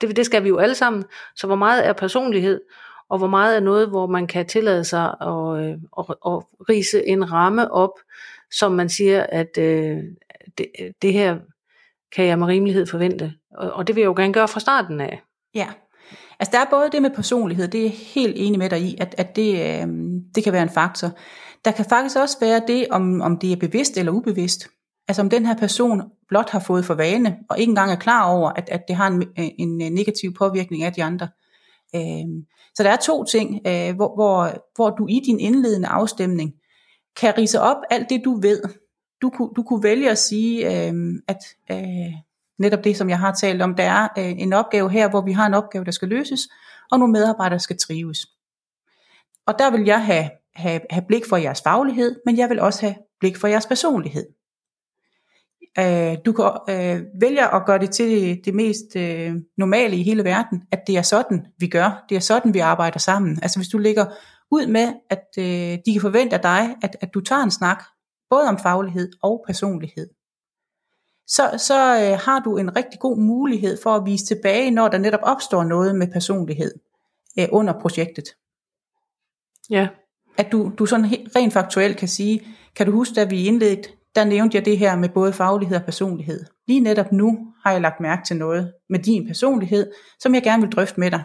det, 0.00 0.16
det 0.16 0.26
skal 0.26 0.44
vi 0.44 0.48
jo 0.48 0.58
alle 0.58 0.74
sammen, 0.74 1.04
så 1.36 1.46
hvor 1.46 1.56
meget 1.56 1.86
er 1.86 1.92
personlighed, 1.92 2.60
og 3.08 3.18
hvor 3.18 3.26
meget 3.26 3.56
er 3.56 3.60
noget, 3.60 3.88
hvor 3.88 4.06
man 4.06 4.26
kan 4.26 4.46
tillade 4.46 4.84
sig 4.84 5.14
at, 5.20 5.64
øh, 5.64 5.78
at, 5.98 6.04
at 6.26 6.42
rise 6.68 7.06
en 7.06 7.32
ramme 7.32 7.70
op, 7.70 7.98
som 8.50 8.72
man 8.72 8.88
siger, 8.88 9.26
at 9.28 9.58
øh, 9.58 9.98
det, 10.58 10.66
det 11.02 11.12
her 11.12 11.38
kan 12.12 12.26
jeg 12.26 12.38
med 12.38 12.46
rimelighed 12.46 12.86
forvente. 12.86 13.32
Og, 13.50 13.72
og 13.72 13.86
det 13.86 13.96
vil 13.96 14.00
jeg 14.00 14.08
jo 14.08 14.14
gerne 14.16 14.32
gøre 14.32 14.48
fra 14.48 14.60
starten 14.60 15.00
af. 15.00 15.22
Ja, 15.54 15.68
altså 16.40 16.50
der 16.52 16.58
er 16.58 16.70
både 16.70 16.88
det 16.92 17.02
med 17.02 17.10
personlighed, 17.10 17.68
det 17.68 17.86
er 17.86 17.90
helt 17.90 18.34
enig 18.36 18.58
med 18.58 18.70
dig 18.70 18.82
i, 18.82 18.96
at, 19.00 19.14
at 19.18 19.36
det, 19.36 19.52
øh, 19.52 19.88
det 20.34 20.44
kan 20.44 20.52
være 20.52 20.62
en 20.62 20.68
faktor. 20.68 21.10
Der 21.64 21.70
kan 21.70 21.84
faktisk 21.84 22.16
også 22.16 22.36
være 22.40 22.62
det, 22.68 22.86
om, 22.90 23.20
om 23.20 23.38
det 23.38 23.52
er 23.52 23.56
bevidst 23.56 23.96
eller 23.96 24.12
ubevidst. 24.12 24.68
Altså 25.08 25.22
om 25.22 25.30
den 25.30 25.46
her 25.46 25.56
person 25.56 26.02
blot 26.28 26.50
har 26.50 26.60
fået 26.60 26.84
for 26.84 26.94
vane, 26.94 27.36
og 27.50 27.58
ikke 27.58 27.70
engang 27.70 27.92
er 27.92 27.96
klar 27.96 28.30
over, 28.30 28.50
at, 28.50 28.68
at 28.68 28.80
det 28.88 28.96
har 28.96 29.06
en, 29.06 29.24
en 29.58 29.92
negativ 29.92 30.34
påvirkning 30.34 30.82
af 30.82 30.92
de 30.92 31.04
andre. 31.04 31.28
Øh, 31.94 32.42
så 32.74 32.82
der 32.82 32.90
er 32.90 32.96
to 32.96 33.24
ting, 33.24 33.60
øh, 33.66 33.94
hvor, 33.96 34.14
hvor, 34.14 34.64
hvor 34.76 34.90
du 34.90 35.06
i 35.06 35.20
din 35.26 35.40
indledende 35.40 35.88
afstemning 35.88 36.52
kan 37.20 37.38
rise 37.38 37.60
op 37.60 37.76
alt 37.90 38.10
det, 38.10 38.22
du 38.24 38.40
ved, 38.40 38.62
du, 39.22 39.52
du 39.56 39.62
kunne 39.62 39.82
vælge 39.82 40.10
at 40.10 40.18
sige, 40.18 40.66
øh, 40.66 40.94
at 41.28 41.42
øh, 41.70 42.14
netop 42.60 42.84
det, 42.84 42.96
som 42.96 43.08
jeg 43.08 43.18
har 43.18 43.32
talt 43.32 43.62
om, 43.62 43.74
der 43.74 43.84
er 43.84 44.08
øh, 44.18 44.42
en 44.42 44.52
opgave 44.52 44.90
her, 44.90 45.10
hvor 45.10 45.20
vi 45.20 45.32
har 45.32 45.46
en 45.46 45.54
opgave, 45.54 45.84
der 45.84 45.90
skal 45.90 46.08
løses, 46.08 46.40
og 46.90 46.98
nogle 46.98 47.12
medarbejdere 47.12 47.60
skal 47.60 47.78
trives. 47.78 48.26
Og 49.46 49.54
der 49.58 49.70
vil 49.70 49.84
jeg 49.84 50.04
have, 50.04 50.30
have, 50.54 50.80
have 50.90 51.04
blik 51.08 51.22
for 51.28 51.36
jeres 51.36 51.62
faglighed, 51.62 52.16
men 52.26 52.38
jeg 52.38 52.48
vil 52.48 52.60
også 52.60 52.80
have 52.80 52.94
blik 53.20 53.36
for 53.36 53.48
jeres 53.48 53.66
personlighed. 53.66 54.26
Øh, 55.78 56.16
du 56.26 56.32
kan 56.32 56.74
øh, 56.74 57.02
vælge 57.20 57.54
at 57.54 57.66
gøre 57.66 57.78
det 57.78 57.90
til 57.90 58.10
det, 58.10 58.44
det 58.44 58.54
mest 58.54 58.96
øh, 58.96 59.34
normale 59.58 59.96
i 59.96 60.02
hele 60.02 60.24
verden, 60.24 60.62
at 60.72 60.80
det 60.86 60.96
er 60.96 61.02
sådan, 61.02 61.46
vi 61.58 61.68
gør. 61.68 62.04
Det 62.08 62.16
er 62.16 62.20
sådan, 62.20 62.54
vi 62.54 62.58
arbejder 62.58 62.98
sammen. 62.98 63.38
Altså 63.42 63.58
hvis 63.58 63.68
du 63.68 63.78
ligger 63.78 64.06
ud 64.50 64.66
med, 64.66 64.92
at 65.10 65.24
øh, 65.38 65.78
de 65.86 65.92
kan 65.92 66.00
forvente 66.00 66.36
af 66.36 66.42
dig, 66.42 66.76
at, 66.82 66.96
at 67.00 67.14
du 67.14 67.20
tager 67.20 67.42
en 67.42 67.50
snak 67.50 67.84
både 68.30 68.48
om 68.48 68.58
faglighed 68.58 69.10
og 69.22 69.44
personlighed, 69.46 70.08
så, 71.30 71.64
så 71.66 71.74
øh, 71.74 72.18
har 72.18 72.40
du 72.44 72.56
en 72.56 72.76
rigtig 72.76 73.00
god 73.00 73.18
mulighed 73.18 73.78
for 73.82 73.90
at 73.90 74.06
vise 74.06 74.26
tilbage, 74.26 74.70
når 74.70 74.88
der 74.88 74.98
netop 74.98 75.20
opstår 75.22 75.64
noget 75.64 75.96
med 75.96 76.06
personlighed 76.12 76.74
øh, 77.38 77.48
under 77.52 77.80
projektet. 77.80 78.24
Ja. 79.70 79.88
At 80.38 80.52
du, 80.52 80.72
du 80.78 80.86
sådan 80.86 81.04
helt, 81.04 81.36
rent 81.36 81.52
faktuelt 81.52 81.96
kan 81.96 82.08
sige, 82.08 82.46
kan 82.76 82.86
du 82.86 82.92
huske, 82.92 83.14
da 83.14 83.24
vi 83.24 83.44
indledte, 83.44 83.88
der 84.14 84.24
nævnte 84.24 84.56
jeg 84.56 84.64
det 84.64 84.78
her 84.78 84.96
med 84.96 85.08
både 85.08 85.32
faglighed 85.32 85.76
og 85.76 85.84
personlighed. 85.84 86.44
Lige 86.68 86.80
netop 86.80 87.12
nu 87.12 87.52
har 87.64 87.72
jeg 87.72 87.80
lagt 87.80 88.00
mærke 88.00 88.22
til 88.26 88.36
noget 88.36 88.72
med 88.88 88.98
din 88.98 89.26
personlighed, 89.26 89.92
som 90.20 90.34
jeg 90.34 90.42
gerne 90.42 90.62
vil 90.62 90.72
drøfte 90.72 91.00
med 91.00 91.10
dig. 91.10 91.24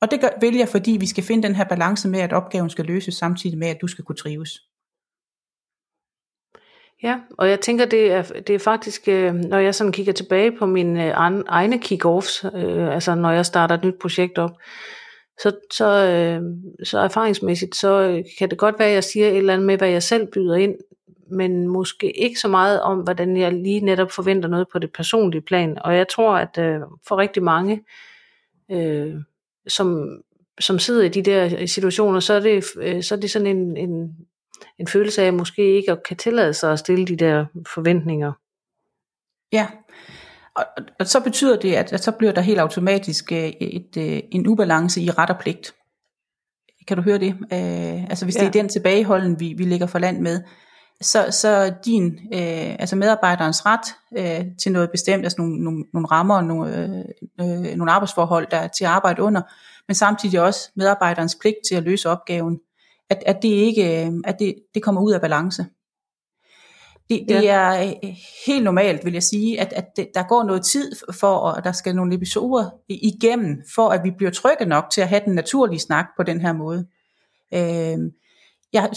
Og 0.00 0.10
det 0.10 0.20
gør, 0.20 0.28
vil 0.40 0.54
jeg, 0.56 0.68
fordi 0.68 0.90
vi 0.90 1.06
skal 1.06 1.24
finde 1.24 1.48
den 1.48 1.54
her 1.54 1.64
balance 1.64 2.08
med, 2.08 2.20
at 2.20 2.32
opgaven 2.32 2.70
skal 2.70 2.84
løses 2.84 3.14
samtidig 3.14 3.58
med, 3.58 3.68
at 3.68 3.78
du 3.80 3.86
skal 3.86 4.04
kunne 4.04 4.16
trives. 4.16 4.50
Ja, 7.02 7.20
og 7.38 7.50
jeg 7.50 7.60
tænker, 7.60 7.84
det 7.84 8.12
er, 8.12 8.22
det 8.22 8.54
er 8.54 8.58
faktisk, 8.58 9.08
øh, 9.08 9.34
når 9.34 9.58
jeg 9.58 9.74
sådan 9.74 9.92
kigger 9.92 10.12
tilbage 10.12 10.52
på 10.58 10.66
mine 10.66 11.06
øh, 11.06 11.42
egne 11.46 11.78
kick-offs, 11.78 12.56
øh, 12.56 12.94
altså 12.94 13.14
når 13.14 13.30
jeg 13.30 13.46
starter 13.46 13.74
et 13.74 13.84
nyt 13.84 13.98
projekt 14.00 14.38
op, 14.38 14.50
så, 15.42 15.52
så, 15.72 16.06
øh, 16.06 16.42
så 16.84 16.98
erfaringsmæssigt, 16.98 17.76
så 17.76 18.00
øh, 18.00 18.24
kan 18.38 18.50
det 18.50 18.58
godt 18.58 18.78
være, 18.78 18.88
at 18.88 18.94
jeg 18.94 19.04
siger 19.04 19.28
et 19.28 19.36
eller 19.36 19.52
andet 19.52 19.66
med, 19.66 19.78
hvad 19.78 19.88
jeg 19.88 20.02
selv 20.02 20.26
byder 20.26 20.54
ind, 20.54 20.74
men 21.30 21.68
måske 21.68 22.18
ikke 22.22 22.40
så 22.40 22.48
meget 22.48 22.80
om, 22.80 22.98
hvordan 22.98 23.36
jeg 23.36 23.52
lige 23.52 23.80
netop 23.80 24.10
forventer 24.10 24.48
noget 24.48 24.66
på 24.72 24.78
det 24.78 24.92
personlige 24.92 25.42
plan. 25.42 25.78
Og 25.84 25.96
jeg 25.96 26.08
tror, 26.08 26.36
at 26.36 26.58
øh, 26.58 26.80
for 27.08 27.16
rigtig 27.16 27.42
mange, 27.42 27.84
øh, 28.70 29.14
som, 29.68 30.08
som 30.60 30.78
sidder 30.78 31.04
i 31.04 31.08
de 31.08 31.22
der 31.22 31.66
situationer, 31.66 32.20
så 32.20 32.34
er 32.34 32.40
det, 32.40 32.64
øh, 32.80 33.02
så 33.02 33.14
er 33.14 33.20
det 33.20 33.30
sådan 33.30 33.56
en, 33.56 33.76
en 33.76 34.16
en 34.78 34.86
følelse 34.86 35.22
af, 35.22 35.26
at 35.26 35.34
måske 35.34 35.76
ikke 35.76 35.96
kan 36.08 36.16
tillade 36.16 36.54
sig 36.54 36.72
at 36.72 36.78
stille 36.78 37.06
de 37.06 37.16
der 37.16 37.46
forventninger. 37.74 38.32
Ja, 39.52 39.66
og, 40.56 40.64
og 41.00 41.06
så 41.06 41.20
betyder 41.20 41.58
det, 41.58 41.74
at, 41.74 41.92
at 41.92 42.04
så 42.04 42.12
bliver 42.12 42.32
der 42.32 42.40
helt 42.40 42.60
automatisk 42.60 43.32
øh, 43.32 43.38
et, 43.38 43.56
et, 43.60 43.96
øh, 43.96 44.22
en 44.30 44.46
ubalance 44.46 45.00
i 45.00 45.10
ret 45.10 45.30
og 45.30 45.38
pligt. 45.38 45.74
Kan 46.88 46.96
du 46.96 47.02
høre 47.02 47.18
det? 47.18 47.34
Øh, 47.52 48.04
altså 48.04 48.24
hvis 48.24 48.36
ja. 48.36 48.40
det 48.40 48.46
er 48.46 48.52
den 48.52 48.68
tilbageholden, 48.68 49.40
vi, 49.40 49.54
vi 49.58 49.64
ligger 49.64 49.86
for 49.86 49.98
land 49.98 50.20
med, 50.20 50.40
så, 51.00 51.26
så 51.30 51.74
din, 51.84 52.18
øh, 52.34 52.76
altså 52.78 52.96
medarbejderens 52.96 53.66
ret 53.66 53.94
øh, 54.18 54.46
til 54.62 54.72
noget 54.72 54.90
bestemt, 54.90 55.24
altså 55.24 55.36
nogle, 55.38 55.64
nogle, 55.64 55.84
nogle 55.92 56.08
rammer, 56.08 56.40
nogle, 56.40 57.04
øh, 57.40 57.76
nogle 57.76 57.92
arbejdsforhold, 57.92 58.46
der 58.50 58.56
er 58.56 58.68
til 58.68 58.84
at 58.84 58.90
arbejde 58.90 59.22
under, 59.22 59.42
men 59.88 59.94
samtidig 59.94 60.40
også 60.40 60.70
medarbejderens 60.76 61.36
pligt 61.40 61.56
til 61.68 61.74
at 61.74 61.82
løse 61.82 62.08
opgaven, 62.08 62.60
at, 63.10 63.22
at 63.26 63.42
det 63.42 63.48
ikke 63.48 64.06
øh, 64.06 64.12
at 64.24 64.38
det, 64.38 64.54
det 64.74 64.82
kommer 64.82 65.00
ud 65.00 65.12
af 65.12 65.20
balance. 65.20 65.66
Det, 67.08 67.24
det 67.28 67.42
ja. 67.42 67.54
er 67.54 67.90
øh, 68.04 68.14
helt 68.46 68.64
normalt, 68.64 69.04
vil 69.04 69.12
jeg 69.12 69.22
sige, 69.22 69.60
at, 69.60 69.72
at 69.72 69.84
det, 69.96 70.08
der 70.14 70.22
går 70.22 70.42
noget 70.42 70.64
tid 70.64 70.92
for, 71.12 71.50
at 71.50 71.64
der 71.64 71.72
skal 71.72 71.96
nogle 71.96 72.14
episoder 72.14 72.70
igennem, 72.88 73.62
for 73.74 73.88
at 73.88 74.04
vi 74.04 74.10
bliver 74.10 74.30
trygge 74.30 74.64
nok 74.64 74.84
til 74.92 75.00
at 75.00 75.08
have 75.08 75.22
den 75.24 75.34
naturlige 75.34 75.78
snak 75.78 76.06
på 76.16 76.22
den 76.22 76.40
her 76.40 76.52
måde. 76.52 76.86
Øh, 77.54 77.98
jeg 78.72 78.90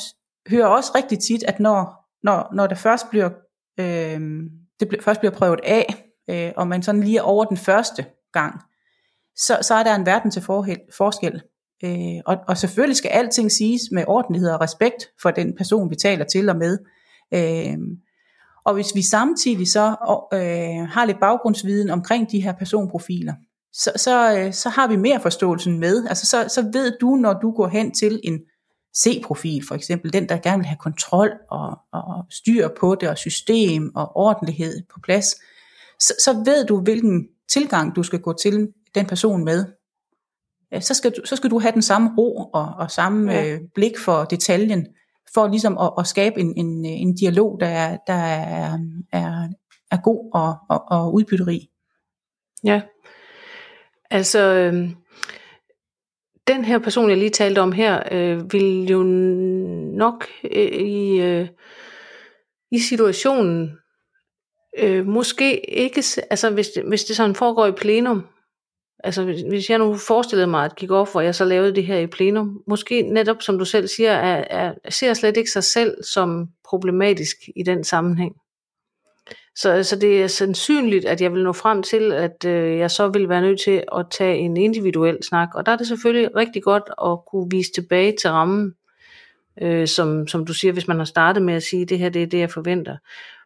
hører 0.49 0.67
også 0.67 0.91
rigtig 0.95 1.19
tit, 1.19 1.43
at 1.43 1.59
når, 1.59 2.07
når, 2.23 2.55
når 2.55 2.67
det 2.67 2.77
først 2.77 3.09
bliver, 3.09 3.29
øh, 3.79 4.19
det 4.79 5.03
først 5.03 5.19
bliver 5.19 5.33
prøvet 5.33 5.59
af, 5.63 6.05
øh, 6.29 6.51
og 6.55 6.67
man 6.67 6.83
sådan 6.83 7.03
lige 7.03 7.17
er 7.17 7.21
over 7.21 7.45
den 7.45 7.57
første 7.57 8.05
gang, 8.33 8.61
så, 9.35 9.57
så 9.61 9.73
er 9.73 9.83
der 9.83 9.95
en 9.95 10.05
verden 10.05 10.31
til 10.31 10.41
forskel. 10.97 11.41
Øh, 11.83 12.21
og, 12.25 12.37
og 12.47 12.57
selvfølgelig 12.57 12.97
skal 12.97 13.09
alting 13.09 13.51
siges 13.51 13.81
med 13.91 14.03
ordentlighed 14.07 14.49
og 14.49 14.61
respekt 14.61 15.09
for 15.21 15.31
den 15.31 15.55
person, 15.57 15.89
vi 15.89 15.95
taler 15.95 16.25
til 16.25 16.49
og 16.49 16.55
med. 16.55 16.77
Øh, 17.33 17.77
og 18.65 18.73
hvis 18.73 18.95
vi 18.95 19.01
samtidig 19.01 19.67
så 19.67 19.87
øh, 20.33 20.87
har 20.89 21.05
lidt 21.05 21.19
baggrundsviden 21.19 21.89
omkring 21.89 22.31
de 22.31 22.41
her 22.41 22.53
personprofiler, 22.53 23.33
så, 23.73 23.91
så, 23.95 24.37
øh, 24.37 24.53
så 24.53 24.69
har 24.69 24.87
vi 24.87 24.95
mere 24.95 25.19
forståelsen 25.19 25.79
med. 25.79 26.07
Altså 26.07 26.25
så, 26.25 26.45
så 26.49 26.69
ved 26.73 26.97
du, 27.01 27.15
når 27.15 27.33
du 27.33 27.51
går 27.51 27.67
hen 27.67 27.93
til 27.93 28.19
en 28.23 28.39
C-profil 28.97 29.67
for 29.67 29.75
eksempel, 29.75 30.13
den 30.13 30.29
der 30.29 30.37
gerne 30.37 30.57
vil 30.57 30.65
have 30.65 30.77
kontrol 30.77 31.31
og, 31.51 31.79
og 31.91 32.25
styr 32.29 32.67
på 32.79 32.95
det, 32.95 33.09
og 33.09 33.17
system 33.17 33.91
og 33.95 34.17
ordentlighed 34.17 34.81
på 34.93 34.99
plads, 35.03 35.25
så, 35.99 36.13
så 36.23 36.33
ved 36.45 36.65
du, 36.65 36.81
hvilken 36.81 37.27
tilgang 37.49 37.95
du 37.95 38.03
skal 38.03 38.19
gå 38.19 38.33
til 38.33 38.67
den 38.95 39.05
person 39.05 39.45
med 39.45 39.65
så 40.79 40.93
skal, 40.93 41.11
du, 41.11 41.21
så 41.25 41.35
skal 41.35 41.49
du 41.49 41.59
have 41.59 41.71
den 41.71 41.81
samme 41.81 42.11
ro 42.17 42.49
og, 42.53 42.73
og 42.77 42.91
samme 42.91 43.31
ja. 43.31 43.53
øh, 43.53 43.59
blik 43.75 43.97
for 43.97 44.23
detaljen, 44.23 44.87
for 45.33 45.47
ligesom 45.47 45.77
at, 45.77 45.91
at 45.99 46.07
skabe 46.07 46.39
en, 46.39 46.53
en, 46.57 46.85
en 46.85 47.15
dialog, 47.15 47.57
der 47.59 47.67
er, 47.67 47.97
der 48.07 48.13
er, 48.13 48.77
er, 49.13 49.47
er 49.91 50.01
god 50.03 50.29
og, 50.33 50.55
og, 50.69 50.83
og 50.87 51.13
udbytterig. 51.13 51.61
Ja, 52.63 52.81
altså 54.09 54.39
øh, 54.39 54.89
den 56.47 56.65
her 56.65 56.79
person, 56.79 57.09
jeg 57.09 57.17
lige 57.17 57.29
talte 57.29 57.59
om 57.59 57.71
her, 57.71 58.03
øh, 58.11 58.53
vil 58.53 58.87
jo 58.87 59.03
nok 59.97 60.25
øh, 60.43 60.71
i, 60.71 61.21
øh, 61.21 61.47
i 62.71 62.79
situationen 62.79 63.71
øh, 64.77 65.05
måske 65.07 65.75
ikke, 65.79 66.03
altså 66.29 66.49
hvis 66.49 66.67
hvis 66.87 67.03
det 67.03 67.15
sådan 67.15 67.35
foregår 67.35 67.67
i 67.67 67.71
plenum, 67.71 68.25
altså 69.03 69.23
hvis, 69.23 69.41
hvis 69.41 69.69
jeg 69.69 69.77
nu 69.77 69.97
forestillede 69.97 70.47
mig 70.47 70.65
at 70.65 70.75
gik 70.75 70.91
op, 70.91 71.11
hvor 71.11 71.21
jeg 71.21 71.35
så 71.35 71.45
lavede 71.45 71.75
det 71.75 71.85
her 71.85 71.97
i 71.97 72.07
plenum, 72.07 72.63
måske 72.67 73.01
netop 73.01 73.41
som 73.41 73.59
du 73.59 73.65
selv 73.65 73.87
siger, 73.87 74.11
er, 74.11 74.43
er, 74.49 74.73
ser 74.89 75.13
slet 75.13 75.37
ikke 75.37 75.51
sig 75.51 75.63
selv 75.63 76.03
som 76.03 76.49
problematisk 76.65 77.37
i 77.55 77.63
den 77.63 77.83
sammenhæng. 77.83 78.35
Så, 79.55 79.83
så 79.83 79.95
det 79.95 80.23
er 80.23 80.27
sandsynligt, 80.27 81.05
at 81.05 81.21
jeg 81.21 81.33
vil 81.33 81.43
nå 81.43 81.53
frem 81.53 81.83
til, 81.83 82.11
at 82.11 82.45
øh, 82.45 82.77
jeg 82.77 82.91
så 82.91 83.07
vil 83.07 83.29
være 83.29 83.41
nødt 83.41 83.61
til 83.61 83.83
at 83.97 84.05
tage 84.11 84.37
en 84.37 84.57
individuel 84.57 85.17
snak. 85.23 85.49
Og 85.55 85.65
der 85.65 85.71
er 85.71 85.77
det 85.77 85.87
selvfølgelig 85.87 86.35
rigtig 86.35 86.63
godt 86.63 86.83
at 87.03 87.25
kunne 87.31 87.47
vise 87.51 87.71
tilbage 87.71 88.15
til 88.21 88.29
rammen, 88.29 88.73
øh, 89.61 89.87
som, 89.87 90.27
som 90.27 90.45
du 90.45 90.53
siger, 90.53 90.71
hvis 90.71 90.87
man 90.87 90.97
har 90.97 91.05
startet 91.05 91.43
med 91.43 91.53
at 91.53 91.63
sige, 91.63 91.85
det 91.85 91.99
her 91.99 92.09
det 92.09 92.23
er 92.23 92.27
det, 92.27 92.39
jeg 92.39 92.51
forventer. 92.51 92.97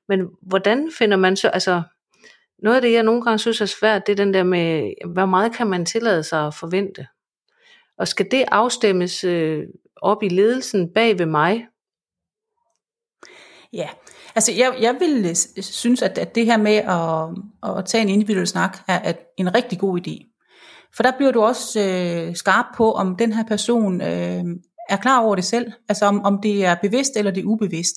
Men 0.07 0.27
hvordan 0.41 0.91
finder 0.97 1.17
man 1.17 1.35
så, 1.35 1.47
altså 1.47 1.81
noget 2.59 2.75
af 2.75 2.81
det, 2.81 2.91
jeg 2.91 3.03
nogle 3.03 3.21
gange 3.21 3.39
synes 3.39 3.62
er 3.62 3.65
svært, 3.65 4.07
det 4.07 4.12
er 4.12 4.25
den 4.25 4.33
der 4.33 4.43
med, 4.43 4.93
hvor 5.13 5.25
meget 5.25 5.55
kan 5.55 5.67
man 5.67 5.85
tillade 5.85 6.24
sig 6.24 6.47
at 6.47 6.53
forvente? 6.53 7.07
Og 7.97 8.07
skal 8.07 8.31
det 8.31 8.45
afstemmes 8.51 9.24
øh, 9.24 9.63
op 10.01 10.24
i 10.24 10.29
ledelsen 10.29 10.93
bag 10.93 11.19
ved 11.19 11.25
mig? 11.25 11.67
Ja, 13.74 13.89
altså 14.35 14.51
jeg, 14.51 14.77
jeg 14.81 14.95
vil 15.00 15.25
øh, 15.25 15.63
synes, 15.63 16.01
at, 16.01 16.17
at 16.17 16.35
det 16.35 16.45
her 16.45 16.57
med 16.57 16.75
at, 16.75 17.77
at 17.77 17.85
tage 17.85 18.01
en 18.01 18.09
individuel 18.09 18.47
snak 18.47 18.77
er 18.88 19.00
at 19.00 19.19
en 19.38 19.55
rigtig 19.55 19.79
god 19.79 20.00
idé. 20.07 20.31
For 20.95 21.03
der 21.03 21.12
bliver 21.17 21.31
du 21.31 21.41
også 21.41 21.79
øh, 21.79 22.35
skarp 22.35 22.65
på, 22.77 22.91
om 22.91 23.15
den 23.15 23.33
her 23.33 23.43
person 23.43 24.01
øh, 24.01 24.43
er 24.89 24.97
klar 25.01 25.21
over 25.21 25.35
det 25.35 25.45
selv. 25.45 25.71
Altså 25.89 26.05
om, 26.05 26.25
om 26.25 26.41
det 26.41 26.65
er 26.65 26.75
bevidst 26.81 27.12
eller 27.17 27.31
det 27.31 27.41
er 27.41 27.47
ubevidst. 27.47 27.95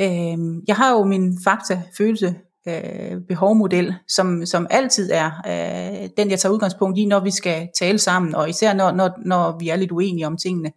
Øh, 0.00 0.38
jeg 0.68 0.76
har 0.76 0.92
jo 0.92 1.04
min 1.04 1.38
fakta-følelse 1.44 2.34
øh, 2.68 3.20
behovmodel, 3.20 3.94
som, 4.08 4.46
som 4.46 4.66
altid 4.70 5.10
er 5.12 5.30
øh, 5.46 6.08
den, 6.16 6.30
jeg 6.30 6.38
tager 6.38 6.52
udgangspunkt 6.52 6.98
i, 6.98 7.06
når 7.06 7.20
vi 7.20 7.30
skal 7.30 7.68
tale 7.78 7.98
sammen, 7.98 8.34
og 8.34 8.48
især 8.48 8.74
når, 8.74 8.90
når, 8.90 9.10
når 9.24 9.58
vi 9.58 9.68
er 9.68 9.76
lidt 9.76 9.92
uenige 9.92 10.26
om 10.26 10.36
tingene. 10.36 10.72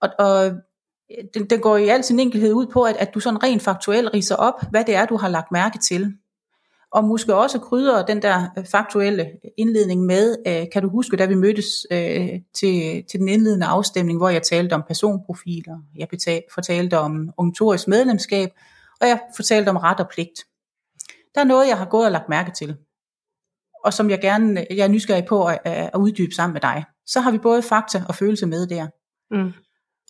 Og, 0.00 0.08
og 0.18 0.46
øh, 0.46 0.52
den, 1.34 1.44
den 1.50 1.60
går 1.60 1.76
i 1.76 1.88
al 1.88 2.04
sin 2.04 2.20
enkelhed 2.20 2.52
ud 2.52 2.66
på, 2.66 2.82
at, 2.82 2.96
at 2.96 3.14
du 3.14 3.20
sådan 3.20 3.42
rent 3.42 3.62
faktuelt 3.62 4.14
riser 4.14 4.36
op, 4.36 4.54
hvad 4.70 4.84
det 4.84 4.94
er, 4.94 5.06
du 5.06 5.16
har 5.16 5.28
lagt 5.28 5.52
mærke 5.52 5.78
til. 5.78 6.14
Og 6.90 7.04
måske 7.04 7.34
også 7.34 7.58
krydder 7.58 8.06
den 8.06 8.22
der 8.22 8.46
øh, 8.58 8.64
faktuelle 8.64 9.30
indledning 9.56 10.02
med, 10.02 10.36
øh, 10.46 10.66
kan 10.72 10.82
du 10.82 10.88
huske, 10.88 11.16
da 11.16 11.26
vi 11.26 11.34
mødtes 11.34 11.86
øh, 11.90 12.28
til, 12.54 13.04
til 13.10 13.20
den 13.20 13.28
indledende 13.28 13.66
afstemning, 13.66 14.18
hvor 14.18 14.28
jeg 14.28 14.42
talte 14.42 14.74
om 14.74 14.82
personprofiler, 14.88 15.78
jeg 15.96 16.08
fortalte 16.54 16.98
om 16.98 17.30
ungtorisk 17.36 17.88
medlemskab, 17.88 18.50
og 19.00 19.08
jeg 19.08 19.20
fortalte 19.36 19.68
om 19.68 19.76
ret 19.76 20.00
og 20.00 20.08
pligt. 20.08 20.40
Der 21.34 21.40
er 21.40 21.44
noget, 21.44 21.68
jeg 21.68 21.78
har 21.78 21.84
gået 21.84 22.06
og 22.06 22.12
lagt 22.12 22.28
mærke 22.28 22.50
til, 22.50 22.76
og 23.84 23.92
som 23.92 24.10
jeg 24.10 24.20
gerne 24.20 24.66
jeg 24.70 24.84
er 24.84 24.88
nysgerrig 24.88 25.24
på 25.24 25.46
at, 25.46 25.58
at 25.64 25.96
uddybe 25.96 26.34
sammen 26.34 26.52
med 26.52 26.60
dig. 26.60 26.84
Så 27.06 27.20
har 27.20 27.30
vi 27.30 27.38
både 27.38 27.62
fakta 27.62 28.02
og 28.08 28.14
følelse 28.14 28.46
med 28.46 28.66
der. 28.66 28.86
Mm. 29.30 29.52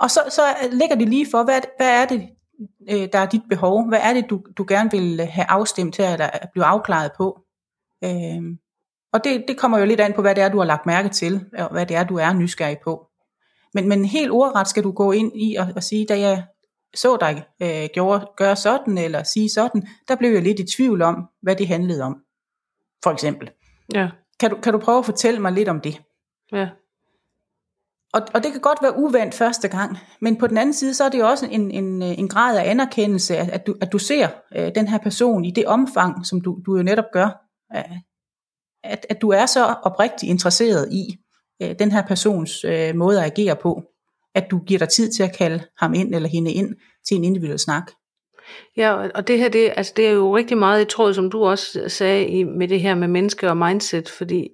Og 0.00 0.10
så, 0.10 0.20
så 0.30 0.42
ligger 0.72 0.96
det 0.96 1.08
lige 1.08 1.26
for, 1.30 1.44
hvad, 1.44 1.60
hvad 1.76 2.02
er 2.02 2.06
det, 2.06 2.28
øh, 2.90 3.08
der 3.12 3.18
er 3.18 3.26
dit 3.26 3.42
behov? 3.48 3.88
Hvad 3.88 4.00
er 4.02 4.12
det, 4.12 4.30
du, 4.30 4.40
du 4.58 4.64
gerne 4.68 4.90
vil 4.90 5.20
have 5.20 5.50
afstemt 5.50 5.94
til, 5.94 6.04
eller 6.04 6.30
blive 6.52 6.64
afklaret 6.64 7.10
på? 7.16 7.40
Øh, 8.04 8.42
og 9.12 9.24
det, 9.24 9.44
det 9.48 9.58
kommer 9.58 9.78
jo 9.78 9.84
lidt 9.84 10.00
an 10.00 10.12
på, 10.12 10.20
hvad 10.20 10.34
det 10.34 10.42
er, 10.42 10.48
du 10.48 10.58
har 10.58 10.64
lagt 10.64 10.86
mærke 10.86 11.08
til, 11.08 11.44
og 11.58 11.68
hvad 11.68 11.86
det 11.86 11.96
er, 11.96 12.04
du 12.04 12.16
er 12.16 12.32
nysgerrig 12.32 12.78
på. 12.84 13.06
Men, 13.74 13.88
men 13.88 14.04
helt 14.04 14.30
ordret 14.30 14.68
skal 14.68 14.84
du 14.84 14.92
gå 14.92 15.12
ind 15.12 15.32
i 15.34 15.56
og, 15.56 15.66
og 15.76 15.82
sige, 15.82 16.06
da 16.06 16.18
jeg 16.18 16.44
så 16.94 17.16
dig 17.16 17.44
øh, 17.62 17.88
gøre, 17.94 18.26
gøre 18.36 18.56
sådan, 18.56 18.98
eller 18.98 19.22
sige 19.22 19.50
sådan, 19.50 19.88
der 20.08 20.16
blev 20.16 20.30
jeg 20.30 20.42
lidt 20.42 20.60
i 20.60 20.76
tvivl 20.76 21.02
om, 21.02 21.28
hvad 21.42 21.56
det 21.56 21.68
handlede 21.68 22.02
om. 22.02 22.16
For 23.04 23.10
eksempel. 23.10 23.50
Ja. 23.94 24.09
Kan, 24.40 24.50
du, 24.50 24.57
kan 24.57 24.72
du 24.72 24.78
prøve 24.78 24.98
at 24.98 25.04
fortælle 25.04 25.40
mig 25.40 25.52
lidt 25.52 25.68
om 25.68 25.80
det? 25.80 26.02
Ja. 26.52 26.68
Og, 28.12 28.22
og 28.35 28.44
det 28.44 28.52
kan 28.52 28.61
godt 28.61 28.78
være 28.83 28.96
uvandt 28.96 29.35
første 29.35 29.68
gang, 29.68 29.98
men 30.20 30.37
på 30.37 30.46
den 30.46 30.59
anden 30.59 30.72
side, 30.72 30.94
så 30.94 31.04
er 31.04 31.09
det 31.09 31.18
jo 31.18 31.28
også 31.28 31.46
en, 31.50 31.70
en, 31.70 32.02
en 32.02 32.28
grad 32.28 32.59
af 32.59 32.70
anerkendelse, 32.70 33.37
at, 33.37 33.48
at, 33.48 33.66
du, 33.66 33.74
at 33.80 33.92
du 33.92 33.98
ser 33.98 34.28
øh, 34.57 34.74
den 34.74 34.88
her 34.88 34.98
person 34.98 35.44
i 35.44 35.50
det 35.50 35.66
omfang, 35.66 36.26
som 36.26 36.40
du, 36.40 36.59
du 36.66 36.76
jo 36.76 36.83
netop 36.83 37.04
gør. 37.12 37.28
Øh, 37.76 37.98
at, 38.85 39.07
at 39.11 39.22
du 39.22 39.28
er 39.28 39.46
så 39.46 39.64
oprigtigt 39.83 40.30
interesseret 40.30 40.92
i 40.92 41.18
øh, 41.62 41.78
den 41.78 41.92
her 41.92 42.02
persons 42.07 42.64
øh, 42.64 42.96
måde 42.96 43.24
at 43.24 43.26
agere 43.26 43.57
på, 43.57 43.83
at 44.35 44.47
du 44.51 44.59
giver 44.59 44.79
dig 44.79 44.88
tid 44.88 45.12
til 45.12 45.23
at 45.23 45.37
kalde 45.38 45.64
ham 45.79 45.94
ind 45.94 46.14
eller 46.14 46.29
hende 46.29 46.53
ind 46.53 46.75
til 47.09 47.16
en 47.16 47.25
individuel 47.25 47.59
snak. 47.59 47.90
Ja, 48.77 48.92
og 48.92 49.29
det 49.29 49.38
her, 49.38 49.49
det, 49.49 49.73
altså 49.77 49.92
det 49.97 50.07
er 50.07 50.11
jo 50.11 50.37
rigtig 50.37 50.59
meget 50.59 50.83
i 50.83 50.85
tråd, 50.85 51.14
som 51.14 51.31
du 51.31 51.44
også 51.44 51.88
sagde, 51.88 52.27
i, 52.27 52.44
med 52.44 52.68
det 52.68 52.81
her 52.81 52.94
med 52.94 53.09
menneske 53.09 53.49
og 53.49 53.57
mindset, 53.57 54.09
fordi 54.09 54.49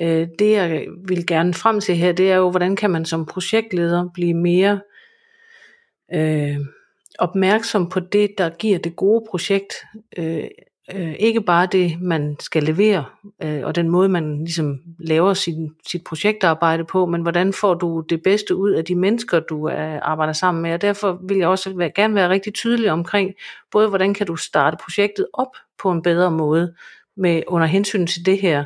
Øh, 0.00 0.28
det 0.38 0.52
jeg 0.52 0.86
vil 1.08 1.26
gerne 1.26 1.54
frem 1.54 1.80
til 1.80 1.96
her, 1.96 2.12
det 2.12 2.32
er 2.32 2.36
jo, 2.36 2.50
hvordan 2.50 2.76
kan 2.76 2.90
man 2.90 3.04
som 3.04 3.26
projektleder 3.26 4.08
blive 4.14 4.34
mere 4.34 4.80
øh, 6.14 6.56
opmærksom 7.18 7.88
på 7.88 8.00
det, 8.00 8.30
der 8.38 8.50
giver 8.50 8.78
det 8.78 8.96
gode 8.96 9.24
projekt. 9.30 9.74
Øh, 10.18 10.44
øh, 10.94 11.14
ikke 11.18 11.40
bare 11.40 11.68
det, 11.72 12.00
man 12.00 12.36
skal 12.40 12.62
levere, 12.62 13.04
øh, 13.42 13.64
og 13.64 13.74
den 13.74 13.88
måde, 13.88 14.08
man 14.08 14.38
ligesom 14.38 14.80
laver 14.98 15.34
sin, 15.34 15.74
sit 15.86 16.04
projektarbejde 16.04 16.84
på, 16.84 17.06
men 17.06 17.22
hvordan 17.22 17.52
får 17.52 17.74
du 17.74 18.04
det 18.08 18.22
bedste 18.22 18.56
ud 18.56 18.70
af 18.70 18.84
de 18.84 18.94
mennesker, 18.94 19.40
du 19.40 19.64
er, 19.64 20.00
arbejder 20.00 20.32
sammen 20.32 20.62
med. 20.62 20.72
Og 20.72 20.82
derfor 20.82 21.20
vil 21.28 21.36
jeg 21.36 21.48
også 21.48 21.76
være, 21.76 21.90
gerne 21.94 22.14
være 22.14 22.28
rigtig 22.28 22.54
tydelig 22.54 22.90
omkring, 22.90 23.34
både 23.70 23.88
hvordan 23.88 24.14
kan 24.14 24.26
du 24.26 24.36
starte 24.36 24.76
projektet 24.84 25.26
op 25.32 25.56
på 25.82 25.90
en 25.90 26.02
bedre 26.02 26.30
måde, 26.30 26.74
med 27.16 27.42
under 27.46 27.66
hensyn 27.66 28.06
til 28.06 28.26
det 28.26 28.40
her 28.40 28.64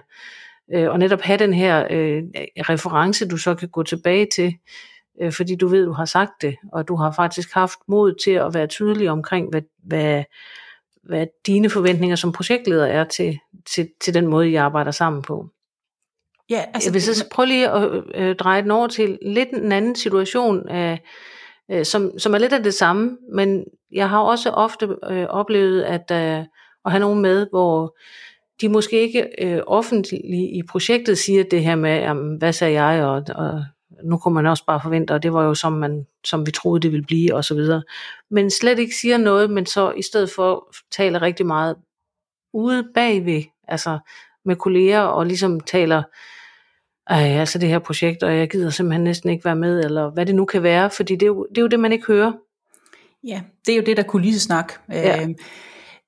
øh, 0.74 0.90
og 0.90 0.98
netop 0.98 1.20
have 1.20 1.38
den 1.38 1.54
her 1.54 1.86
øh, 1.90 2.22
reference, 2.68 3.28
du 3.28 3.36
så 3.36 3.54
kan 3.54 3.68
gå 3.68 3.82
tilbage 3.82 4.26
til, 4.34 4.54
øh, 5.22 5.32
fordi 5.32 5.56
du 5.56 5.68
ved, 5.68 5.84
du 5.84 5.92
har 5.92 6.04
sagt 6.04 6.32
det, 6.42 6.56
og 6.72 6.88
du 6.88 6.96
har 6.96 7.12
faktisk 7.12 7.54
haft 7.54 7.78
mod 7.88 8.14
til 8.24 8.30
at 8.30 8.54
være 8.54 8.66
tydelig 8.66 9.10
omkring, 9.10 9.50
hvad, 9.50 9.62
hvad, 9.84 10.24
hvad 11.02 11.26
dine 11.46 11.70
forventninger 11.70 12.16
som 12.16 12.32
projektleder 12.32 12.86
er 12.86 13.04
til, 13.04 13.38
til, 13.74 13.88
til 14.00 14.14
den 14.14 14.26
måde, 14.26 14.50
I 14.50 14.54
arbejder 14.54 14.90
sammen 14.90 15.22
på. 15.22 15.48
Ja, 16.50 16.64
altså, 16.74 16.88
Jeg 16.88 16.94
vil 16.94 17.02
så 17.02 17.28
prøve 17.32 17.46
lige 17.46 17.70
at 17.70 18.02
øh, 18.14 18.36
dreje 18.36 18.62
den 18.62 18.70
over 18.70 18.86
til 18.86 19.18
lidt 19.22 19.48
en 19.48 19.72
anden 19.72 19.94
situation, 19.94 20.70
øh, 20.72 20.98
øh, 21.70 21.84
som, 21.84 22.18
som 22.18 22.34
er 22.34 22.38
lidt 22.38 22.52
af 22.52 22.62
det 22.62 22.74
samme, 22.74 23.16
men 23.34 23.64
jeg 23.92 24.10
har 24.10 24.20
også 24.20 24.50
ofte 24.50 24.88
øh, 25.10 25.26
oplevet 25.28 25.82
at, 25.82 26.10
øh, 26.12 26.44
at 26.84 26.90
have 26.90 27.00
nogen 27.00 27.22
med, 27.22 27.46
hvor 27.50 27.96
de 28.60 28.68
måske 28.68 29.00
ikke 29.00 29.28
øh, 29.38 29.60
offentligt 29.66 30.22
i 30.54 30.62
projektet 30.68 31.18
siger 31.18 31.44
det 31.44 31.64
her 31.64 31.74
med, 31.74 31.96
jamen, 31.96 32.38
hvad 32.38 32.52
sagde 32.52 32.82
jeg, 32.82 33.04
og, 33.04 33.22
og 33.34 33.64
nu 34.04 34.18
kunne 34.18 34.34
man 34.34 34.46
også 34.46 34.64
bare 34.66 34.80
forvente, 34.82 35.12
og 35.12 35.22
det 35.22 35.32
var 35.32 35.44
jo 35.44 35.54
som, 35.54 35.72
man, 35.72 36.06
som 36.24 36.46
vi 36.46 36.50
troede, 36.50 36.80
det 36.80 36.92
ville 36.92 37.06
blive, 37.06 37.34
og 37.34 37.44
så 37.44 37.54
videre. 37.54 37.82
Men 38.30 38.50
slet 38.50 38.78
ikke 38.78 38.94
siger 38.94 39.16
noget, 39.16 39.50
men 39.50 39.66
så 39.66 39.92
i 39.92 40.02
stedet 40.02 40.30
for 40.30 40.74
taler 40.90 41.22
rigtig 41.22 41.46
meget 41.46 41.76
ude 42.52 42.88
bagved, 42.94 43.42
altså 43.68 43.98
med 44.44 44.56
kolleger, 44.56 45.00
og 45.00 45.26
ligesom 45.26 45.60
taler, 45.60 46.02
ej, 47.06 47.22
altså 47.22 47.58
det 47.58 47.68
her 47.68 47.78
projekt, 47.78 48.22
og 48.22 48.36
jeg 48.36 48.50
gider 48.50 48.70
simpelthen 48.70 49.04
næsten 49.04 49.30
ikke 49.30 49.44
være 49.44 49.56
med, 49.56 49.84
eller 49.84 50.10
hvad 50.10 50.26
det 50.26 50.34
nu 50.34 50.44
kan 50.44 50.62
være, 50.62 50.90
fordi 50.90 51.14
det 51.14 51.22
er 51.22 51.26
jo 51.26 51.46
det, 51.50 51.58
er 51.58 51.62
jo 51.62 51.68
det 51.68 51.80
man 51.80 51.92
ikke 51.92 52.06
hører. 52.06 52.32
Ja, 53.24 53.42
det 53.66 53.72
er 53.72 53.76
jo 53.76 53.82
det, 53.86 53.96
der 53.96 54.02
kulissesnak. 54.02 54.72
Ja. 54.88 55.22
Øh, 55.22 55.28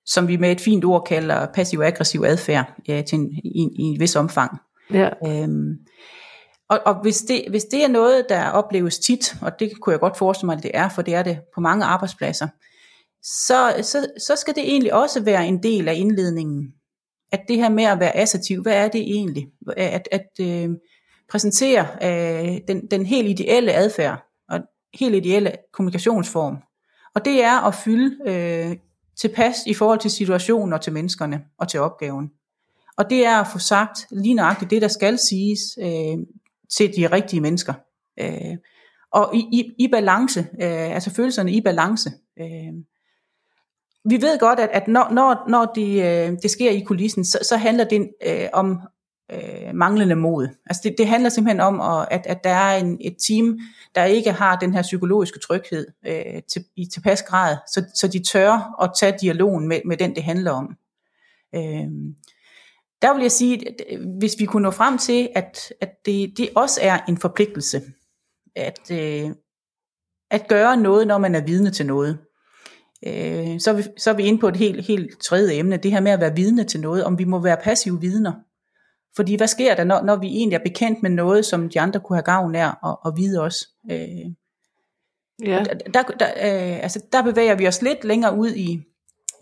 som 0.07 0.29
vi 0.29 0.37
med 0.37 0.53
et 0.53 0.61
fint 0.61 0.85
ord 0.85 1.05
kalder 1.07 1.47
passiv-aggressiv 1.55 2.23
adfærd 2.27 2.73
ja, 2.89 3.03
til 3.03 3.19
en, 3.19 3.31
i, 3.33 3.69
i 3.77 3.83
en 3.83 4.01
vis 4.01 4.17
omfang. 4.17 4.59
Ja. 4.93 5.09
Øhm, 5.27 5.79
og, 6.75 6.95
og 6.95 7.03
hvis, 7.03 7.19
det, 7.19 7.45
hvis 7.51 7.65
det 7.65 7.85
er 7.85 7.89
noget, 7.89 8.27
der 8.29 8.51
opleves 8.51 8.99
tit, 8.99 9.37
og 9.41 9.59
det 9.59 9.81
kunne 9.81 9.93
jeg 9.93 10.01
godt 10.01 10.17
forestille 10.17 10.47
mig, 10.47 10.57
at 10.57 10.63
det 10.63 10.71
er, 10.75 10.89
for 10.89 11.03
det 11.03 11.15
er 11.15 11.23
det 11.23 11.39
på 11.55 11.61
mange 11.61 11.85
arbejdspladser, 11.85 12.49
så, 13.23 13.75
så, 13.83 14.07
så 14.19 14.37
skal 14.37 14.55
det 14.55 14.63
egentlig 14.63 14.95
også 14.95 15.23
være 15.23 15.47
en 15.47 15.63
del 15.63 15.89
af 15.89 15.95
indledningen. 15.95 16.75
At 17.33 17.41
det 17.49 17.57
her 17.57 17.69
med 17.69 17.85
at 17.85 18.01
være 18.01 18.17
assertiv, 18.17 18.63
hvad 18.63 18.73
er 18.73 18.89
det 18.89 19.01
egentlig? 19.01 19.47
At, 19.77 20.09
at 20.13 20.27
øh, 20.41 20.71
præsentere 21.31 21.87
øh, 22.03 22.59
den, 22.69 22.87
den 22.91 23.07
helt 23.07 23.29
ideelle 23.29 23.73
adfærd, 23.73 24.25
og 24.49 24.61
helt 24.95 25.15
ideelle 25.15 25.53
kommunikationsform. 25.73 26.57
Og 27.15 27.25
det 27.25 27.43
er 27.43 27.67
at 27.67 27.75
fylde 27.75 28.31
øh, 28.31 28.77
tilpas 29.21 29.57
i 29.67 29.75
forhold 29.75 29.99
til 29.99 30.11
situationen 30.11 30.73
og 30.73 30.81
til 30.81 30.93
menneskerne 30.93 31.41
og 31.59 31.69
til 31.69 31.81
opgaven. 31.81 32.31
Og 32.97 33.11
det 33.11 33.27
er 33.27 33.41
at 33.41 33.47
få 33.53 33.59
sagt 33.59 34.07
lige 34.11 34.35
nøjagtigt 34.35 34.71
det, 34.71 34.83
der 34.83 34.89
skal 34.89 35.19
siges 35.19 35.61
øh, 35.81 36.19
til 36.77 36.93
de 36.97 37.07
rigtige 37.07 37.41
mennesker. 37.41 37.75
Øh, 38.21 38.57
og 39.13 39.35
i, 39.35 39.39
i, 39.39 39.85
i 39.85 39.89
balance, 39.89 40.41
øh, 40.41 40.95
altså 40.95 41.11
følelserne 41.11 41.53
i 41.53 41.61
balance. 41.61 42.11
Øh, 42.41 42.73
vi 44.05 44.23
ved 44.23 44.39
godt, 44.39 44.61
at, 44.61 44.71
at 44.73 44.89
når, 44.89 45.13
når, 45.13 45.49
når 45.49 45.73
det, 45.75 46.03
øh, 46.03 46.39
det 46.43 46.51
sker 46.51 46.71
i 46.71 46.81
kulissen, 46.81 47.25
så, 47.25 47.39
så 47.43 47.57
handler 47.57 47.85
det 47.85 48.11
øh, 48.27 48.49
om 48.53 48.81
øh, 49.33 49.75
manglende 49.75 50.17
mod. 50.17 50.49
Altså 50.67 50.81
det, 50.85 50.95
det 50.99 51.09
handler 51.09 51.29
simpelthen 51.29 51.61
om, 51.61 52.07
at, 52.11 52.27
at 52.27 52.45
der 52.45 52.51
er 52.51 52.79
en, 52.79 52.99
et 53.01 53.17
team, 53.29 53.59
der 53.95 54.05
ikke 54.05 54.33
har 54.33 54.57
den 54.57 54.75
her 54.75 54.83
psykologiske 54.83 55.39
tryghed 55.39 55.87
øh, 56.07 56.43
til, 56.53 56.65
i 56.77 56.87
tilpas 56.87 57.23
grad, 57.23 57.57
så, 57.67 57.85
så 57.95 58.09
de 58.09 58.23
tør 58.23 58.83
at 58.83 58.91
tage 59.01 59.19
dialogen 59.21 59.69
med, 59.69 59.81
med 59.85 59.97
den, 59.97 60.15
det 60.15 60.23
handler 60.23 60.51
om. 60.51 60.77
Øh, 61.55 61.89
der 63.05 63.15
vil 63.15 63.23
jeg 63.23 63.33
sige, 63.33 63.69
at 63.69 63.99
hvis 64.19 64.35
vi 64.39 64.45
kunne 64.45 64.63
nå 64.63 64.71
frem 64.71 64.99
til, 64.99 65.29
at, 65.35 65.73
at 65.81 65.91
det, 66.07 66.35
det 66.37 66.49
også 66.57 66.81
er 66.83 66.99
en 67.09 67.19
forpligtelse, 67.19 67.83
at, 68.57 68.91
øh, 68.91 69.31
at 70.31 70.49
gøre 70.49 70.77
noget, 70.77 71.07
når 71.07 71.19
man 71.19 71.35
er 71.35 71.45
vidne 71.45 71.71
til 71.71 71.87
noget, 71.87 72.19
øh, 73.07 73.61
så, 73.61 73.71
er 73.71 73.75
vi, 73.75 73.83
så 73.99 74.11
er 74.11 74.15
vi 74.15 74.23
inde 74.23 74.41
på 74.41 74.49
et 74.49 74.57
helt, 74.57 74.87
helt 74.87 75.21
tredje 75.23 75.55
emne, 75.59 75.77
det 75.77 75.91
her 75.91 76.01
med 76.01 76.13
at 76.13 76.21
være 76.21 76.35
vidne 76.35 76.65
til 76.65 76.81
noget, 76.81 77.05
om 77.05 77.19
vi 77.19 77.25
må 77.25 77.39
være 77.39 77.57
passive 77.57 78.01
vidner. 78.01 78.33
Fordi 79.17 79.37
hvad 79.37 79.49
sker 79.49 79.75
der, 79.75 79.85
når, 79.85 80.03
når 80.03 80.17
vi 80.17 80.27
egentlig 80.27 80.57
er 80.57 80.65
bekendt 80.65 81.03
med 81.03 81.11
noget, 81.11 81.45
som 81.45 81.69
de 81.69 81.81
andre 81.81 82.01
kunne 82.01 82.17
have 82.17 82.23
gavn 82.23 82.55
af 82.55 82.67
at, 82.67 82.97
at 83.07 83.13
vide 83.17 83.41
os? 83.41 83.69
Øh, 83.91 84.27
ja. 85.45 85.65
der, 85.95 86.03
der, 86.03 86.29
øh, 86.29 86.83
altså, 86.83 87.01
der 87.13 87.23
bevæger 87.23 87.55
vi 87.55 87.69
os 87.69 87.83
lidt 87.83 88.05
længere 88.05 88.37
ud 88.37 88.51
i, 88.51 88.83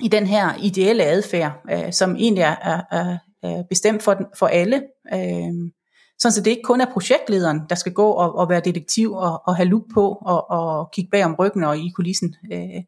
i 0.00 0.08
den 0.08 0.26
her 0.26 0.54
ideelle 0.62 1.04
adfærd, 1.04 1.52
øh, 1.72 1.92
som 1.92 2.16
egentlig 2.16 2.42
er, 2.42 2.56
er, 2.62 2.80
er, 2.90 3.18
øh, 3.44 3.64
bestemt 3.68 4.02
for, 4.02 4.14
den, 4.14 4.26
for 4.38 4.46
alle. 4.46 4.82
Øh, 5.14 5.70
sådan 6.18 6.32
så 6.32 6.42
det 6.44 6.50
ikke 6.50 6.62
kun 6.62 6.80
er 6.80 6.92
projektlederen, 6.92 7.60
der 7.68 7.74
skal 7.74 7.92
gå 7.92 8.10
og, 8.10 8.34
og 8.34 8.48
være 8.48 8.60
detektiv 8.60 9.12
og, 9.12 9.42
og 9.46 9.56
have 9.56 9.68
lup 9.68 9.82
på 9.94 10.18
og, 10.26 10.50
og 10.50 10.90
kigge 10.92 11.10
bag 11.10 11.24
om 11.24 11.34
ryggen 11.34 11.64
og 11.64 11.78
i 11.78 11.92
kulissen. 11.96 12.34
Øh, 12.52 12.82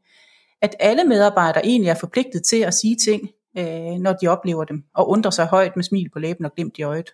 at 0.62 0.76
alle 0.80 1.04
medarbejdere 1.04 1.66
egentlig 1.66 1.90
er 1.90 1.94
forpligtet 1.94 2.42
til 2.44 2.60
at 2.60 2.74
sige 2.74 2.96
ting, 2.96 3.30
øh, 3.58 3.98
når 4.00 4.12
de 4.12 4.28
oplever 4.28 4.64
dem, 4.64 4.84
og 4.94 5.08
undre 5.08 5.32
sig 5.32 5.46
højt 5.46 5.76
med 5.76 5.84
smil 5.84 6.10
på 6.12 6.18
læben 6.18 6.44
og 6.44 6.54
glimt 6.54 6.78
i 6.78 6.82
øjet. 6.82 7.10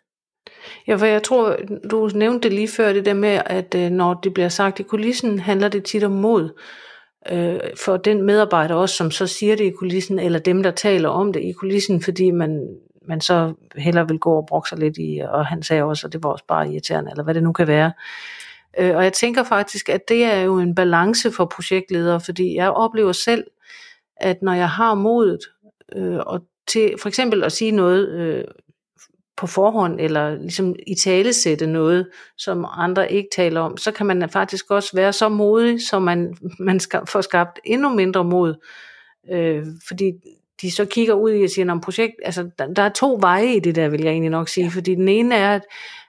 Ja, 0.86 0.94
for 0.94 1.06
jeg 1.06 1.22
tror, 1.22 1.56
du 1.90 2.10
nævnte 2.14 2.48
det 2.48 2.54
lige 2.54 2.68
før, 2.68 2.92
det 2.92 3.04
der 3.04 3.14
med, 3.14 3.40
at 3.46 3.74
øh, 3.74 3.90
når 3.90 4.14
det 4.14 4.34
bliver 4.34 4.48
sagt 4.48 4.80
i 4.80 4.82
kulissen, 4.82 5.38
handler 5.38 5.68
det 5.68 5.84
tit 5.84 6.04
om 6.04 6.12
mod 6.12 6.60
øh, 7.32 7.60
for 7.84 7.96
den 7.96 8.22
medarbejder 8.22 8.74
også, 8.74 8.94
som 8.94 9.10
så 9.10 9.26
siger 9.26 9.56
det 9.56 9.64
i 9.64 9.70
kulissen, 9.70 10.18
eller 10.18 10.38
dem, 10.38 10.62
der 10.62 10.70
taler 10.70 11.08
om 11.08 11.32
det 11.32 11.42
i 11.42 11.52
kulissen, 11.52 12.02
fordi 12.02 12.30
man, 12.30 12.68
man 13.10 13.20
så 13.20 13.54
heller 13.76 14.04
vil 14.04 14.18
gå 14.18 14.32
og 14.32 14.46
brokke 14.46 14.68
sig 14.68 14.78
lidt 14.78 14.98
i, 14.98 15.20
og 15.28 15.46
han 15.46 15.62
sagde 15.62 15.82
også, 15.82 16.06
at 16.06 16.12
det 16.12 16.22
var 16.22 16.30
også 16.30 16.44
bare 16.48 16.68
irriterende, 16.68 17.10
eller 17.10 17.24
hvad 17.24 17.34
det 17.34 17.42
nu 17.42 17.52
kan 17.52 17.66
være. 17.66 17.92
Øh, 18.78 18.96
og 18.96 19.04
jeg 19.04 19.12
tænker 19.12 19.42
faktisk, 19.42 19.88
at 19.88 20.08
det 20.08 20.24
er 20.24 20.40
jo 20.40 20.58
en 20.58 20.74
balance 20.74 21.32
for 21.32 21.44
projektledere, 21.44 22.20
fordi 22.20 22.54
jeg 22.56 22.70
oplever 22.70 23.12
selv, 23.12 23.44
at 24.16 24.42
når 24.42 24.52
jeg 24.52 24.70
har 24.70 24.94
modet 24.94 25.40
øh, 25.96 26.18
og 26.18 26.40
til 26.68 26.94
for 27.00 27.08
eksempel 27.08 27.44
at 27.44 27.52
sige 27.52 27.70
noget 27.70 28.08
øh, 28.08 28.44
på 29.36 29.46
forhånd, 29.46 30.00
eller 30.00 30.34
ligesom 30.34 30.74
i 30.86 30.94
tale 30.94 31.32
sætte 31.32 31.66
noget, 31.66 32.08
som 32.38 32.66
andre 32.70 33.12
ikke 33.12 33.28
taler 33.32 33.60
om, 33.60 33.76
så 33.76 33.92
kan 33.92 34.06
man 34.06 34.28
faktisk 34.28 34.70
også 34.70 34.90
være 34.96 35.12
så 35.12 35.28
modig, 35.28 35.88
så 35.88 35.98
man, 35.98 36.36
man 36.58 36.80
skal, 36.80 37.00
får 37.06 37.20
skabt 37.20 37.60
endnu 37.64 37.88
mindre 37.88 38.24
mod. 38.24 38.54
Øh, 39.30 39.66
fordi 39.88 40.12
de 40.62 40.70
så 40.70 40.84
kigger 40.84 41.14
ud 41.14 41.32
i 41.32 41.44
og 41.44 41.50
siger, 41.50 41.72
om 41.72 41.80
projekt, 41.80 42.14
altså 42.24 42.50
der, 42.58 42.66
der 42.74 42.82
er 42.82 42.88
to 42.88 43.18
veje 43.20 43.54
i 43.54 43.60
det 43.60 43.74
der, 43.74 43.88
vil 43.88 44.02
jeg 44.02 44.10
egentlig 44.10 44.30
nok 44.30 44.48
sige, 44.48 44.70
fordi 44.70 44.94
den 44.94 45.08
ene 45.08 45.34
er, 45.34 45.54
at, 45.54 45.62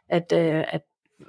at, 0.10 0.34
øh, 0.34 0.64
at, 0.72 0.82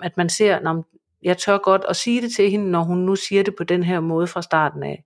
at 0.03 0.17
man 0.17 0.29
ser, 0.29 0.69
om 0.69 0.85
jeg 1.23 1.39
tør 1.39 1.59
godt 1.59 1.85
at 1.89 1.97
sige 1.97 2.23
det 2.23 2.33
til 2.33 2.51
hende, 2.51 2.71
når 2.71 2.83
hun 2.83 2.99
nu 2.99 3.17
siger 3.17 3.43
det 3.43 3.57
på 3.57 3.65
den 3.65 3.83
her 3.83 4.01
måde 4.01 4.27
fra 4.27 4.43
starten 4.43 4.83
af. 4.83 5.05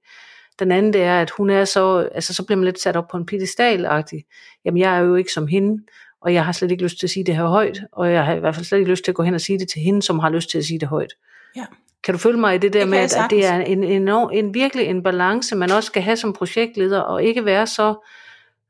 Den 0.58 0.72
anden 0.72 0.92
det 0.92 1.02
er, 1.02 1.20
at 1.20 1.30
hun 1.30 1.50
er 1.50 1.64
så, 1.64 2.08
altså 2.14 2.34
så 2.34 2.44
bliver 2.44 2.56
man 2.56 2.64
lidt 2.64 2.80
sat 2.80 2.96
op 2.96 3.08
på 3.08 3.16
en 3.16 3.26
pedestal 3.26 3.86
-agtig. 3.86 4.60
Jamen 4.64 4.78
jeg 4.78 4.96
er 4.96 5.00
jo 5.00 5.14
ikke 5.14 5.32
som 5.32 5.46
hende, 5.46 5.82
og 6.20 6.34
jeg 6.34 6.44
har 6.44 6.52
slet 6.52 6.70
ikke 6.70 6.82
lyst 6.82 6.98
til 6.98 7.06
at 7.06 7.10
sige 7.10 7.24
det 7.24 7.36
her 7.36 7.46
højt, 7.46 7.80
og 7.92 8.12
jeg 8.12 8.24
har 8.24 8.34
i 8.34 8.38
hvert 8.38 8.54
fald 8.54 8.64
slet 8.64 8.78
ikke 8.78 8.90
lyst 8.90 9.04
til 9.04 9.12
at 9.12 9.14
gå 9.14 9.22
hen 9.22 9.34
og 9.34 9.40
sige 9.40 9.58
det 9.58 9.68
til 9.68 9.82
hende, 9.82 10.02
som 10.02 10.18
har 10.18 10.30
lyst 10.30 10.50
til 10.50 10.58
at 10.58 10.64
sige 10.64 10.80
det 10.80 10.88
højt. 10.88 11.12
Ja. 11.56 11.64
Kan 12.06 12.14
du 12.14 12.18
følge 12.18 12.40
mig 12.40 12.54
i 12.54 12.58
det 12.58 12.72
der 12.72 12.80
det 12.80 12.88
med, 12.88 12.98
at 12.98 13.30
det 13.30 13.46
er 13.46 13.56
en, 13.56 13.84
en, 13.84 14.08
en, 14.32 14.54
virkelig 14.54 14.86
en 14.86 15.02
balance, 15.02 15.56
man 15.56 15.70
også 15.70 15.86
skal 15.86 16.02
have 16.02 16.16
som 16.16 16.32
projektleder, 16.32 17.00
og 17.00 17.24
ikke 17.24 17.44
være 17.44 17.66
så, 17.66 18.06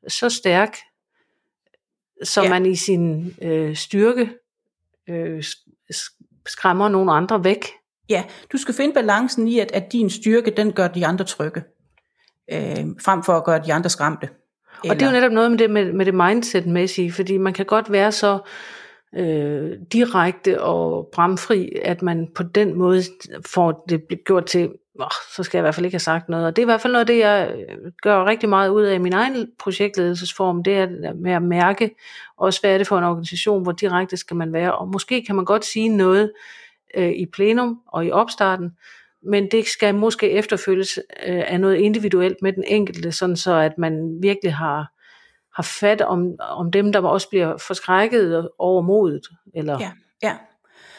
så 0.09 0.31
stærk, 0.31 0.77
som 2.23 2.45
ja. 2.45 2.51
man 2.51 2.67
i 2.67 2.77
sin 2.77 3.35
øh, 3.43 3.77
styrke 3.77 4.31
øh, 5.09 5.45
skræmmer 6.47 6.89
nogle 6.89 7.13
andre 7.13 7.45
væk. 7.45 7.67
Ja, 8.09 8.25
du 8.53 8.59
skal 8.59 8.75
finde 8.75 8.95
balancen 8.95 9.49
i, 9.49 9.59
at, 9.59 9.73
at 9.73 9.93
din 9.93 10.11
styrke, 10.11 10.51
den 10.51 10.73
gør 10.73 10.89
de 10.89 11.07
andre 11.07 11.25
trygge, 11.25 11.63
øh, 12.53 12.87
frem 13.05 13.23
for 13.23 13.33
at 13.33 13.45
gøre 13.45 13.63
de 13.67 13.73
andre 13.73 13.91
skræmte. 13.91 14.29
Eller... 14.85 14.95
Og 14.95 15.01
det 15.01 15.07
er 15.07 15.11
jo 15.11 15.13
netop 15.13 15.33
noget 15.33 15.51
med 15.51 15.59
det, 15.59 15.71
med, 15.71 15.93
med 15.93 16.07
det 16.07 16.15
mindset-mæssige, 16.15 17.13
fordi 17.13 17.37
man 17.37 17.53
kan 17.53 17.67
godt 17.67 17.93
være 17.93 18.13
så 18.13 18.39
øh, 19.15 19.73
direkte 19.93 20.63
og 20.63 21.09
bramfri, 21.13 21.73
at 21.85 22.03
man 22.03 22.29
på 22.35 22.43
den 22.43 22.75
måde 22.75 23.03
får 23.47 23.85
det 23.89 24.25
gjort 24.25 24.47
til, 24.47 24.71
oh, 24.99 25.09
så 25.37 25.43
skal 25.43 25.59
jeg 25.59 25.63
i 25.63 25.65
hvert 25.65 25.75
fald 25.75 25.87
ikke 25.87 25.95
have 25.95 26.01
sagt 26.01 26.29
noget. 26.29 26.47
Og 26.47 26.57
det 26.57 26.63
er 26.63 26.65
i 26.65 26.71
hvert 26.71 26.81
fald 26.81 26.93
noget 26.93 27.01
af 27.01 27.07
det, 27.07 27.19
jeg 27.19 27.55
øh, 27.57 27.93
gør 28.03 28.25
rigtig 28.25 28.49
meget 28.49 28.69
ud 28.69 28.83
af 28.83 28.95
i 28.95 28.99
min 28.99 29.13
egen 29.13 29.49
projektledelsesform, 29.59 30.63
det 30.63 30.77
er 30.77 31.15
med 31.15 31.33
at 31.33 31.43
mærke 31.43 31.91
også, 32.37 32.61
hvad 32.61 32.75
er 32.75 32.79
det 32.79 32.87
for 32.87 32.99
en 32.99 33.05
organisation, 33.05 33.63
hvor 33.63 33.73
direkte 33.73 34.17
skal 34.17 34.37
man 34.37 34.53
være. 34.53 34.75
Og 34.75 34.89
måske 34.89 35.25
kan 35.25 35.37
man 35.37 35.45
godt 35.45 35.65
sige 35.65 35.89
noget 35.89 36.33
øh, 36.97 37.13
i 37.13 37.27
plenum 37.27 37.81
og 37.87 38.07
i 38.07 38.11
opstarten, 38.11 38.71
men 39.23 39.49
det 39.51 39.67
skal 39.67 39.95
måske 39.95 40.31
efterfølges 40.31 40.99
øh, 41.27 41.43
af 41.47 41.61
noget 41.61 41.77
individuelt 41.77 42.37
med 42.43 42.53
den 42.53 42.65
enkelte, 42.67 43.13
sådan 43.13 43.37
så 43.37 43.55
at 43.55 43.79
man 43.79 44.19
virkelig 44.23 44.55
har, 44.55 44.93
har 45.57 45.63
fat 45.81 46.03
om, 46.03 46.33
om 46.41 46.71
dem, 46.71 46.93
der 46.93 47.01
også 47.01 47.29
bliver 47.29 47.57
forskrækket 47.57 48.49
over 48.59 48.83
modet. 48.83 49.27
Eller, 49.55 49.79
ja, 49.81 49.91
ja. 50.23 50.37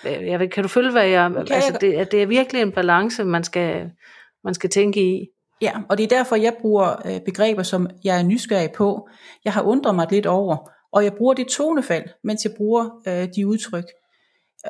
Jeg 0.03 0.39
ved, 0.39 0.47
kan 0.47 0.63
du 0.63 0.69
følge, 0.69 0.91
hvad 0.91 1.07
jeg... 1.07 1.31
Kan 1.31 1.39
altså, 1.39 1.71
jeg... 1.71 1.81
Det, 1.81 2.11
det 2.11 2.21
er 2.21 2.25
virkelig 2.25 2.61
en 2.61 2.71
balance, 2.71 3.23
man 3.23 3.43
skal, 3.43 3.91
man 4.43 4.53
skal 4.53 4.69
tænke 4.69 5.01
i. 5.01 5.27
Ja, 5.61 5.73
og 5.89 5.97
det 5.97 6.03
er 6.03 6.17
derfor, 6.17 6.35
jeg 6.35 6.53
bruger 6.61 6.95
øh, 7.05 7.21
begreber, 7.25 7.63
som 7.63 7.89
jeg 8.03 8.19
er 8.19 8.23
nysgerrig 8.23 8.71
på. 8.71 9.09
Jeg 9.45 9.53
har 9.53 9.61
undret 9.61 9.95
mig 9.95 10.07
lidt 10.11 10.25
over, 10.25 10.71
og 10.91 11.03
jeg 11.03 11.13
bruger 11.13 11.33
det 11.33 11.47
tonefald, 11.47 12.03
mens 12.23 12.45
jeg 12.45 12.53
bruger 12.57 12.89
øh, 13.07 13.27
de 13.35 13.47
udtryk. 13.47 13.85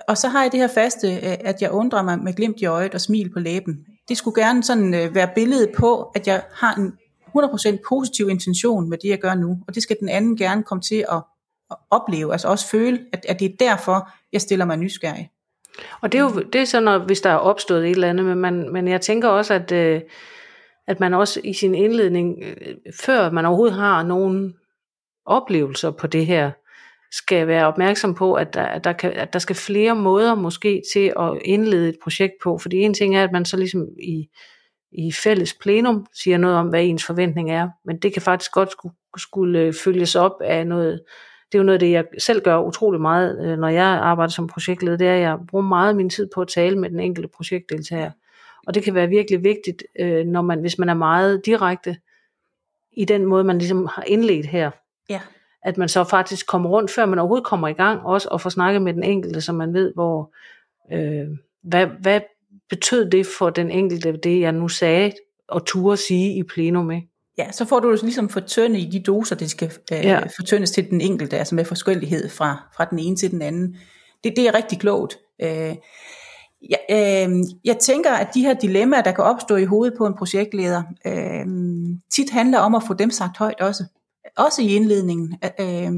Og 0.07 0.17
så 0.17 0.27
har 0.27 0.41
jeg 0.41 0.51
det 0.51 0.59
her 0.59 0.67
faste, 0.67 1.07
øh, 1.07 1.37
at 1.39 1.61
jeg 1.61 1.71
undrer 1.71 2.01
mig 2.01 2.19
med 2.19 2.33
glimt 2.33 2.61
i 2.61 2.65
øjet 2.65 2.93
og 2.93 3.01
smil 3.01 3.33
på 3.33 3.39
læben. 3.39 3.85
Det 4.09 4.17
skulle 4.17 4.43
gerne 4.43 4.63
sådan 4.63 4.93
øh, 4.93 5.15
være 5.15 5.29
billedet 5.35 5.69
på, 5.77 6.11
at 6.15 6.27
jeg 6.27 6.43
har 6.53 6.75
en 6.75 6.93
100% 7.43 7.77
positiv 7.89 8.29
intention 8.29 8.89
med 8.89 8.97
det, 8.97 9.09
jeg 9.09 9.19
gør 9.19 9.35
nu. 9.35 9.57
Og 9.67 9.75
det 9.75 9.83
skal 9.83 9.97
den 9.99 10.09
anden 10.09 10.37
gerne 10.37 10.63
komme 10.63 10.81
til 10.81 11.05
at, 11.11 11.21
at 11.71 11.77
opleve, 11.91 12.31
altså 12.31 12.47
også 12.47 12.67
føle, 12.67 12.99
at, 13.13 13.25
at 13.29 13.39
det 13.39 13.45
er 13.45 13.55
derfor, 13.59 14.09
jeg 14.33 14.41
stiller 14.41 14.65
mig 14.65 14.77
nysgerrig. 14.77 15.29
Og 16.01 16.11
det 16.11 16.17
er 16.17 16.23
jo 16.23 16.39
det 16.53 16.61
er 16.61 16.65
sådan, 16.65 16.83
når, 16.83 16.97
hvis 16.97 17.21
der 17.21 17.29
er 17.29 17.35
opstået 17.35 17.85
et 17.85 17.91
eller 17.91 18.09
andet, 18.09 18.25
men, 18.25 18.37
man, 18.37 18.73
men 18.73 18.87
jeg 18.87 19.01
tænker 19.01 19.27
også, 19.27 19.53
at, 19.53 19.71
øh, 19.71 20.01
at 20.87 20.99
man 20.99 21.13
også 21.13 21.41
i 21.43 21.53
sin 21.53 21.75
indledning, 21.75 22.43
øh, 22.43 22.75
før 22.93 23.31
man 23.31 23.45
overhovedet 23.45 23.77
har 23.77 24.03
nogen 24.03 24.55
oplevelser 25.25 25.91
på 25.91 26.07
det 26.07 26.25
her, 26.25 26.51
skal 27.11 27.47
være 27.47 27.67
opmærksom 27.67 28.15
på, 28.15 28.33
at 28.33 28.53
der, 28.53 28.63
at 28.63 28.83
der, 28.83 28.93
kan, 28.93 29.13
at 29.13 29.33
der 29.33 29.39
skal 29.39 29.55
flere 29.55 29.95
måder 29.95 30.35
måske 30.35 30.81
til 30.93 31.13
at 31.19 31.37
indlede 31.45 31.89
et 31.89 31.97
projekt 32.03 32.33
på. 32.43 32.57
Fordi 32.57 32.77
en 32.77 32.93
ting 32.93 33.15
er, 33.15 33.23
at 33.23 33.31
man 33.31 33.45
så 33.45 33.57
ligesom 33.57 33.87
i, 34.03 34.27
i 34.91 35.11
fælles 35.11 35.53
plenum 35.53 36.05
siger 36.13 36.37
noget 36.37 36.57
om, 36.57 36.67
hvad 36.67 36.83
ens 36.83 37.05
forventning 37.05 37.51
er, 37.51 37.69
men 37.85 37.99
det 37.99 38.13
kan 38.13 38.21
faktisk 38.21 38.51
godt 38.51 38.71
skulle, 38.71 38.95
skulle 39.17 39.73
følges 39.73 40.15
op 40.15 40.41
af 40.41 40.67
noget, 40.67 41.01
det 41.51 41.57
er 41.57 41.59
jo 41.59 41.63
noget 41.63 41.75
af 41.75 41.79
det, 41.79 41.91
jeg 41.91 42.05
selv 42.19 42.41
gør 42.41 42.59
utrolig 42.59 43.01
meget, 43.01 43.45
øh, 43.45 43.57
når 43.57 43.67
jeg 43.67 43.85
arbejder 43.85 44.31
som 44.31 44.47
projektleder, 44.47 44.97
det 44.97 45.07
er, 45.07 45.13
at 45.13 45.21
jeg 45.21 45.37
bruger 45.49 45.65
meget 45.65 45.89
af 45.89 45.95
min 45.95 46.09
tid 46.09 46.29
på 46.33 46.41
at 46.41 46.47
tale 46.47 46.79
med 46.79 46.89
den 46.89 46.99
enkelte 46.99 47.29
projektdeltager. 47.35 48.11
Og 48.67 48.73
det 48.73 48.83
kan 48.83 48.93
være 48.93 49.07
virkelig 49.07 49.43
vigtigt, 49.43 49.83
øh, 49.99 50.25
når 50.25 50.41
man, 50.41 50.59
hvis 50.59 50.77
man 50.77 50.89
er 50.89 50.93
meget 50.93 51.45
direkte 51.45 51.97
i 52.91 53.05
den 53.05 53.25
måde, 53.25 53.43
man 53.43 53.57
ligesom 53.57 53.85
har 53.85 54.03
indledt 54.07 54.45
her. 54.45 54.71
Ja 55.09 55.21
at 55.67 55.77
man 55.77 55.89
så 55.89 56.03
faktisk 56.03 56.47
kommer 56.47 56.69
rundt, 56.69 56.91
før 56.91 57.05
man 57.05 57.19
overhovedet 57.19 57.47
kommer 57.47 57.67
i 57.67 57.73
gang, 57.73 58.05
også 58.05 58.27
og 58.31 58.41
får 58.41 58.49
snakket 58.49 58.81
med 58.81 58.93
den 58.93 59.03
enkelte, 59.03 59.41
så 59.41 59.53
man 59.53 59.73
ved, 59.73 59.93
hvor, 59.93 60.33
øh, 60.91 61.27
hvad, 61.63 61.87
hvad 61.87 62.21
betød 62.69 63.09
det 63.09 63.27
for 63.39 63.49
den 63.49 63.71
enkelte, 63.71 64.17
det 64.23 64.39
jeg 64.39 64.51
nu 64.51 64.67
sagde, 64.67 65.11
og 65.47 65.65
turde 65.65 65.97
sige 65.97 66.37
i 66.37 66.43
plenum, 66.43 66.91
ikke? 66.91 67.07
Ja, 67.37 67.51
så 67.51 67.65
får 67.65 67.79
du 67.79 67.97
ligesom 68.03 68.29
fortyndet 68.29 68.79
i 68.79 68.89
de 68.91 68.99
doser, 68.99 69.35
det 69.35 69.49
skal 69.49 69.71
øh, 69.93 69.99
ja. 70.03 70.19
fortyndes 70.19 70.71
til 70.71 70.89
den 70.89 71.01
enkelte, 71.01 71.37
altså 71.37 71.55
med 71.55 71.65
forskellighed 71.65 72.29
fra, 72.29 72.69
fra 72.75 72.85
den 72.85 72.99
ene 72.99 73.15
til 73.15 73.31
den 73.31 73.41
anden. 73.41 73.75
Det, 74.23 74.33
det 74.35 74.47
er 74.47 74.53
rigtig 74.53 74.79
klogt. 74.79 75.17
Øh, 75.41 75.75
jeg, 76.69 76.79
øh, 76.91 77.29
jeg 77.65 77.77
tænker, 77.77 78.11
at 78.11 78.27
de 78.33 78.41
her 78.41 78.53
dilemmaer, 78.53 79.01
der 79.01 79.11
kan 79.11 79.23
opstå 79.23 79.55
i 79.55 79.65
hovedet 79.65 79.97
på 79.97 80.05
en 80.05 80.13
projektleder, 80.17 80.83
øh, 81.05 81.45
tit 82.11 82.29
handler 82.29 82.59
om 82.59 82.75
at 82.75 82.83
få 82.87 82.93
dem 82.93 83.11
sagt 83.11 83.37
højt 83.37 83.61
også 83.61 83.83
også 84.37 84.61
i 84.61 84.75
indledningen. 84.75 85.37
Øh, 85.59 85.91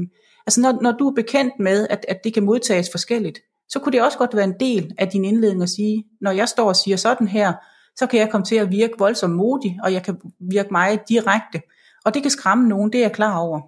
altså 0.46 0.60
når, 0.60 0.82
når 0.82 0.92
du 0.92 1.08
er 1.08 1.14
bekendt 1.14 1.54
med, 1.58 1.86
at, 1.90 2.04
at 2.08 2.24
det 2.24 2.34
kan 2.34 2.44
modtages 2.44 2.88
forskelligt, 2.90 3.38
så 3.70 3.78
kunne 3.78 3.92
det 3.92 4.02
også 4.02 4.18
godt 4.18 4.36
være 4.36 4.44
en 4.44 4.60
del 4.60 4.94
af 4.98 5.08
din 5.08 5.24
indledning 5.24 5.62
at 5.62 5.68
sige, 5.68 6.04
når 6.20 6.30
jeg 6.30 6.48
står 6.48 6.68
og 6.68 6.76
siger 6.76 6.96
sådan 6.96 7.28
her, 7.28 7.52
så 7.96 8.06
kan 8.06 8.20
jeg 8.20 8.30
komme 8.30 8.44
til 8.44 8.56
at 8.56 8.70
virke 8.70 8.92
voldsomt 8.98 9.34
modig, 9.34 9.78
og 9.82 9.92
jeg 9.92 10.02
kan 10.02 10.20
virke 10.40 10.68
meget 10.70 11.08
direkte. 11.08 11.62
Og 12.04 12.14
det 12.14 12.22
kan 12.22 12.30
skræmme 12.30 12.68
nogen, 12.68 12.92
det 12.92 12.98
er 12.98 13.02
jeg 13.02 13.12
klar 13.12 13.38
over. 13.38 13.60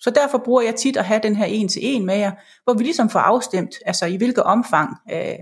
Så 0.00 0.10
derfor 0.10 0.38
bruger 0.38 0.62
jeg 0.62 0.74
tit 0.74 0.96
at 0.96 1.04
have 1.04 1.20
den 1.22 1.36
her 1.36 1.44
en 1.44 1.68
til 1.68 1.80
en 1.84 2.06
med 2.06 2.16
jer, 2.16 2.32
hvor 2.64 2.74
vi 2.74 2.82
ligesom 2.82 3.10
får 3.10 3.20
afstemt, 3.20 3.74
altså 3.86 4.06
i 4.06 4.16
hvilket 4.16 4.42
omfang 4.42 4.96
øh, 5.12 5.38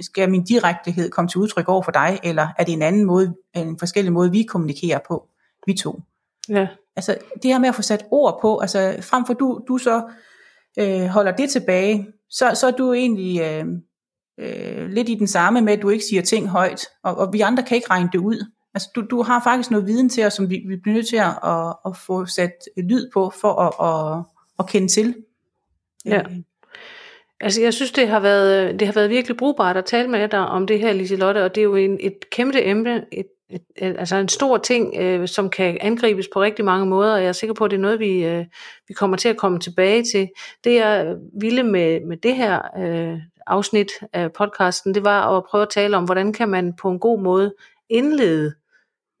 skal 0.00 0.30
min 0.30 0.44
direktehed 0.44 1.10
komme 1.10 1.28
til 1.28 1.38
udtryk 1.38 1.68
over 1.68 1.82
for 1.82 1.92
dig, 1.92 2.18
eller 2.22 2.48
er 2.58 2.64
det 2.64 2.72
en 2.72 2.82
anden 2.82 3.04
måde, 3.04 3.34
en 3.54 3.78
forskellig 3.78 4.12
måde, 4.12 4.30
vi 4.30 4.42
kommunikerer 4.42 4.98
på, 5.08 5.28
vi 5.66 5.74
to. 5.74 6.00
Ja. 6.48 6.68
Altså 6.96 7.18
det 7.42 7.50
her 7.50 7.58
med 7.58 7.68
at 7.68 7.74
få 7.74 7.82
sat 7.82 8.06
ord 8.10 8.38
på, 8.42 8.58
altså 8.58 8.96
frem 9.00 9.26
for 9.26 9.34
du, 9.34 9.60
du 9.68 9.78
så 9.78 10.02
øh, 10.78 11.06
holder 11.06 11.32
det 11.32 11.50
tilbage, 11.50 12.06
så, 12.34 12.50
så 12.54 12.66
er 12.66 12.70
du 12.70 12.92
egentlig 12.92 13.40
øh, 13.40 13.64
øh, 14.38 14.88
lidt 14.88 15.08
i 15.08 15.14
den 15.14 15.26
samme 15.26 15.60
med, 15.60 15.72
at 15.72 15.82
du 15.82 15.88
ikke 15.88 16.04
siger 16.04 16.22
ting 16.22 16.48
højt, 16.48 16.86
og, 17.02 17.16
og 17.16 17.32
vi 17.32 17.40
andre 17.40 17.62
kan 17.62 17.76
ikke 17.76 17.90
regne 17.90 18.08
det 18.12 18.18
ud. 18.18 18.46
Altså 18.74 18.88
du, 18.94 19.00
du 19.10 19.22
har 19.22 19.40
faktisk 19.44 19.70
noget 19.70 19.86
viden 19.86 20.08
til 20.08 20.24
os, 20.24 20.32
som 20.32 20.50
vi, 20.50 20.62
vi 20.68 20.76
bliver 20.76 20.94
nødt 20.94 21.08
til 21.08 21.16
at, 21.16 21.38
at, 21.44 21.76
at 21.86 21.96
få 21.96 22.26
sat 22.26 22.52
lyd 22.76 23.10
på, 23.12 23.32
for 23.40 23.52
at, 23.52 23.72
at, 23.90 24.24
at 24.58 24.66
kende 24.66 24.88
til. 24.88 25.14
Ja. 26.04 26.22
Altså 27.40 27.62
jeg 27.62 27.74
synes, 27.74 27.92
det 27.92 28.08
har, 28.08 28.20
været, 28.20 28.80
det 28.80 28.88
har 28.88 28.94
været 28.94 29.10
virkelig 29.10 29.36
brugbart 29.36 29.76
at 29.76 29.84
tale 29.84 30.08
med 30.08 30.28
dig 30.28 30.46
om 30.46 30.66
det 30.66 30.80
her, 30.80 30.92
Liselotte, 30.92 31.44
og 31.44 31.54
det 31.54 31.60
er 31.60 31.64
jo 31.64 31.76
en, 31.76 31.98
et 32.00 32.30
kæmpe 32.30 32.64
emne, 32.64 32.96
et, 32.96 33.06
et, 33.12 33.26
Øh, 33.82 33.94
altså 33.98 34.16
en 34.16 34.28
stor 34.28 34.56
ting, 34.56 34.96
øh, 34.96 35.28
som 35.28 35.50
kan 35.50 35.78
angribes 35.80 36.28
på 36.32 36.42
rigtig 36.42 36.64
mange 36.64 36.86
måder, 36.86 37.14
og 37.14 37.20
jeg 37.20 37.28
er 37.28 37.32
sikker 37.32 37.54
på, 37.54 37.64
at 37.64 37.70
det 37.70 37.76
er 37.76 37.80
noget, 37.80 38.00
vi, 38.00 38.24
øh, 38.24 38.44
vi 38.88 38.94
kommer 38.94 39.16
til 39.16 39.28
at 39.28 39.36
komme 39.36 39.58
tilbage 39.58 40.04
til. 40.04 40.28
Det 40.64 40.74
jeg 40.74 41.16
ville 41.40 41.62
med, 41.62 42.00
med 42.06 42.16
det 42.16 42.36
her 42.36 42.60
øh, 42.78 43.18
afsnit 43.46 43.92
af 44.12 44.32
podcasten, 44.32 44.94
det 44.94 45.04
var 45.04 45.36
at 45.36 45.44
prøve 45.44 45.62
at 45.62 45.68
tale 45.68 45.96
om, 45.96 46.04
hvordan 46.04 46.32
kan 46.32 46.48
man 46.48 46.72
på 46.82 46.90
en 46.90 46.98
god 46.98 47.20
måde 47.20 47.54
indlede 47.88 48.54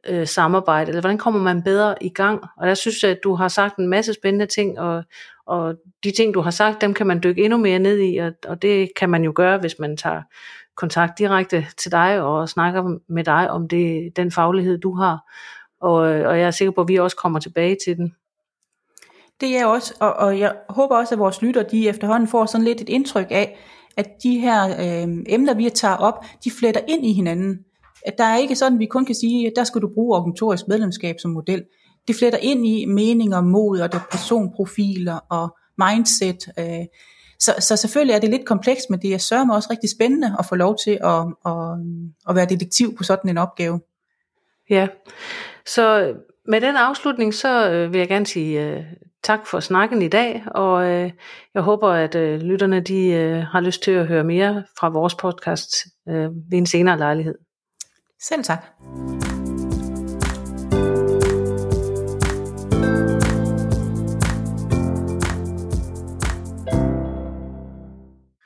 øh, 0.08 0.26
samarbejde, 0.26 0.88
eller 0.88 1.00
hvordan 1.00 1.18
kommer 1.18 1.40
man 1.40 1.62
bedre 1.62 1.94
i 2.00 2.08
gang? 2.08 2.44
Og 2.56 2.66
der 2.66 2.74
synes 2.74 3.02
jeg, 3.02 3.10
at 3.10 3.20
du 3.24 3.34
har 3.34 3.48
sagt 3.48 3.76
en 3.76 3.88
masse 3.88 4.12
spændende 4.12 4.46
ting, 4.46 4.78
og, 4.78 5.04
og 5.46 5.74
de 6.04 6.10
ting, 6.10 6.34
du 6.34 6.40
har 6.40 6.50
sagt, 6.50 6.80
dem 6.80 6.94
kan 6.94 7.06
man 7.06 7.22
dykke 7.22 7.44
endnu 7.44 7.58
mere 7.58 7.78
ned 7.78 7.98
i, 7.98 8.16
og, 8.16 8.32
og 8.46 8.62
det 8.62 8.88
kan 8.96 9.10
man 9.10 9.24
jo 9.24 9.32
gøre, 9.34 9.58
hvis 9.58 9.78
man 9.78 9.96
tager 9.96 10.22
kontakt 10.76 11.18
direkte 11.18 11.66
til 11.76 11.92
dig 11.92 12.20
og 12.20 12.48
snakker 12.48 12.98
med 13.08 13.24
dig 13.24 13.50
om 13.50 13.68
det, 13.68 14.16
den 14.16 14.30
faglighed, 14.30 14.78
du 14.78 14.94
har. 14.94 15.18
Og, 15.80 16.08
øh, 16.08 16.28
og 16.28 16.38
jeg 16.38 16.46
er 16.46 16.50
sikker 16.50 16.72
på, 16.72 16.80
at 16.80 16.88
vi 16.88 16.96
også 16.96 17.16
kommer 17.16 17.38
tilbage 17.38 17.76
til 17.86 17.96
den. 17.96 18.14
Det 19.40 19.48
er 19.48 19.58
jeg 19.58 19.66
også, 19.66 19.94
og, 20.00 20.12
og 20.12 20.38
jeg 20.38 20.54
håber 20.68 20.96
også, 20.96 21.14
at 21.14 21.18
vores 21.18 21.42
lytter, 21.42 21.62
de 21.62 21.88
efterhånden 21.88 22.28
får 22.28 22.46
sådan 22.46 22.64
lidt 22.64 22.80
et 22.80 22.88
indtryk 22.88 23.26
af, 23.30 23.58
at 23.96 24.06
de 24.22 24.38
her 24.38 24.64
øh, 24.64 25.08
emner, 25.26 25.54
vi 25.54 25.70
tager 25.70 25.96
op, 25.96 26.24
de 26.44 26.50
fletter 26.50 26.80
ind 26.88 27.06
i 27.06 27.12
hinanden. 27.12 27.58
At 28.06 28.14
der 28.18 28.24
er 28.24 28.36
ikke 28.36 28.56
sådan, 28.56 28.72
at 28.72 28.78
vi 28.78 28.86
kun 28.86 29.04
kan 29.04 29.14
sige, 29.14 29.46
at 29.46 29.52
der 29.56 29.64
skal 29.64 29.80
du 29.80 29.90
bruge 29.94 30.16
organisatorisk 30.16 30.68
medlemskab 30.68 31.16
som 31.18 31.30
model. 31.30 31.64
Det 32.08 32.16
fletter 32.16 32.38
ind 32.42 32.66
i 32.66 32.84
meninger, 32.84 33.40
mod 33.40 33.80
og 33.80 33.92
der 33.92 34.00
personprofiler 34.10 35.18
og 35.30 35.56
mindset. 35.78 36.48
Øh, 36.58 36.86
så, 37.38 37.54
så 37.58 37.76
selvfølgelig 37.76 38.14
er 38.14 38.18
det 38.18 38.30
lidt 38.30 38.46
komplekst, 38.46 38.90
men 38.90 39.02
det 39.02 39.14
er 39.14 39.18
sørme 39.18 39.54
også 39.54 39.68
rigtig 39.70 39.90
spændende 39.90 40.36
at 40.38 40.46
få 40.46 40.54
lov 40.54 40.76
til 40.84 40.98
at, 41.04 41.24
at, 41.46 41.78
at 42.28 42.34
være 42.34 42.46
detektiv 42.46 42.96
på 42.96 43.04
sådan 43.04 43.30
en 43.30 43.38
opgave. 43.38 43.80
Ja, 44.70 44.88
så 45.66 46.14
med 46.48 46.60
den 46.60 46.76
afslutning, 46.76 47.34
så 47.34 47.70
øh, 47.70 47.92
vil 47.92 47.98
jeg 47.98 48.08
gerne 48.08 48.26
sige 48.26 48.76
uh, 48.76 48.84
tak 49.22 49.46
for 49.46 49.60
snakken 49.60 50.02
i 50.02 50.08
dag, 50.08 50.44
og 50.46 50.74
uh, 50.74 51.10
jeg 51.54 51.62
håber, 51.62 51.88
at 51.88 52.14
lytterne 52.42 52.80
de 52.80 53.10
har 53.52 53.60
lyst 53.60 53.82
til 53.82 53.90
at 53.90 54.06
høre 54.06 54.24
mere 54.24 54.64
fra 54.78 54.88
vores 54.88 55.14
podcast 55.14 55.70
uh, 56.06 56.14
ved 56.14 56.58
en 56.58 56.66
senere 56.66 56.98
lejlighed. 56.98 57.34
Selv 58.20 58.44
tak. 58.44 59.33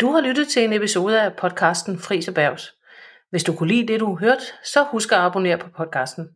Du 0.09 0.12
har 0.12 0.21
lyttet 0.21 0.49
til 0.49 0.64
en 0.64 0.73
episode 0.73 1.23
af 1.23 1.33
podcasten 1.37 1.99
Fris 1.99 2.29
Erhvervs. 2.29 2.75
Hvis 3.31 3.44
du 3.44 3.57
kunne 3.57 3.68
lide 3.68 3.92
det, 3.92 4.01
du 4.01 4.16
hørte, 4.16 4.42
så 4.64 4.85
husk 4.85 5.12
at 5.12 5.18
abonnere 5.18 5.59
på 5.59 5.68
podcasten. 5.77 6.29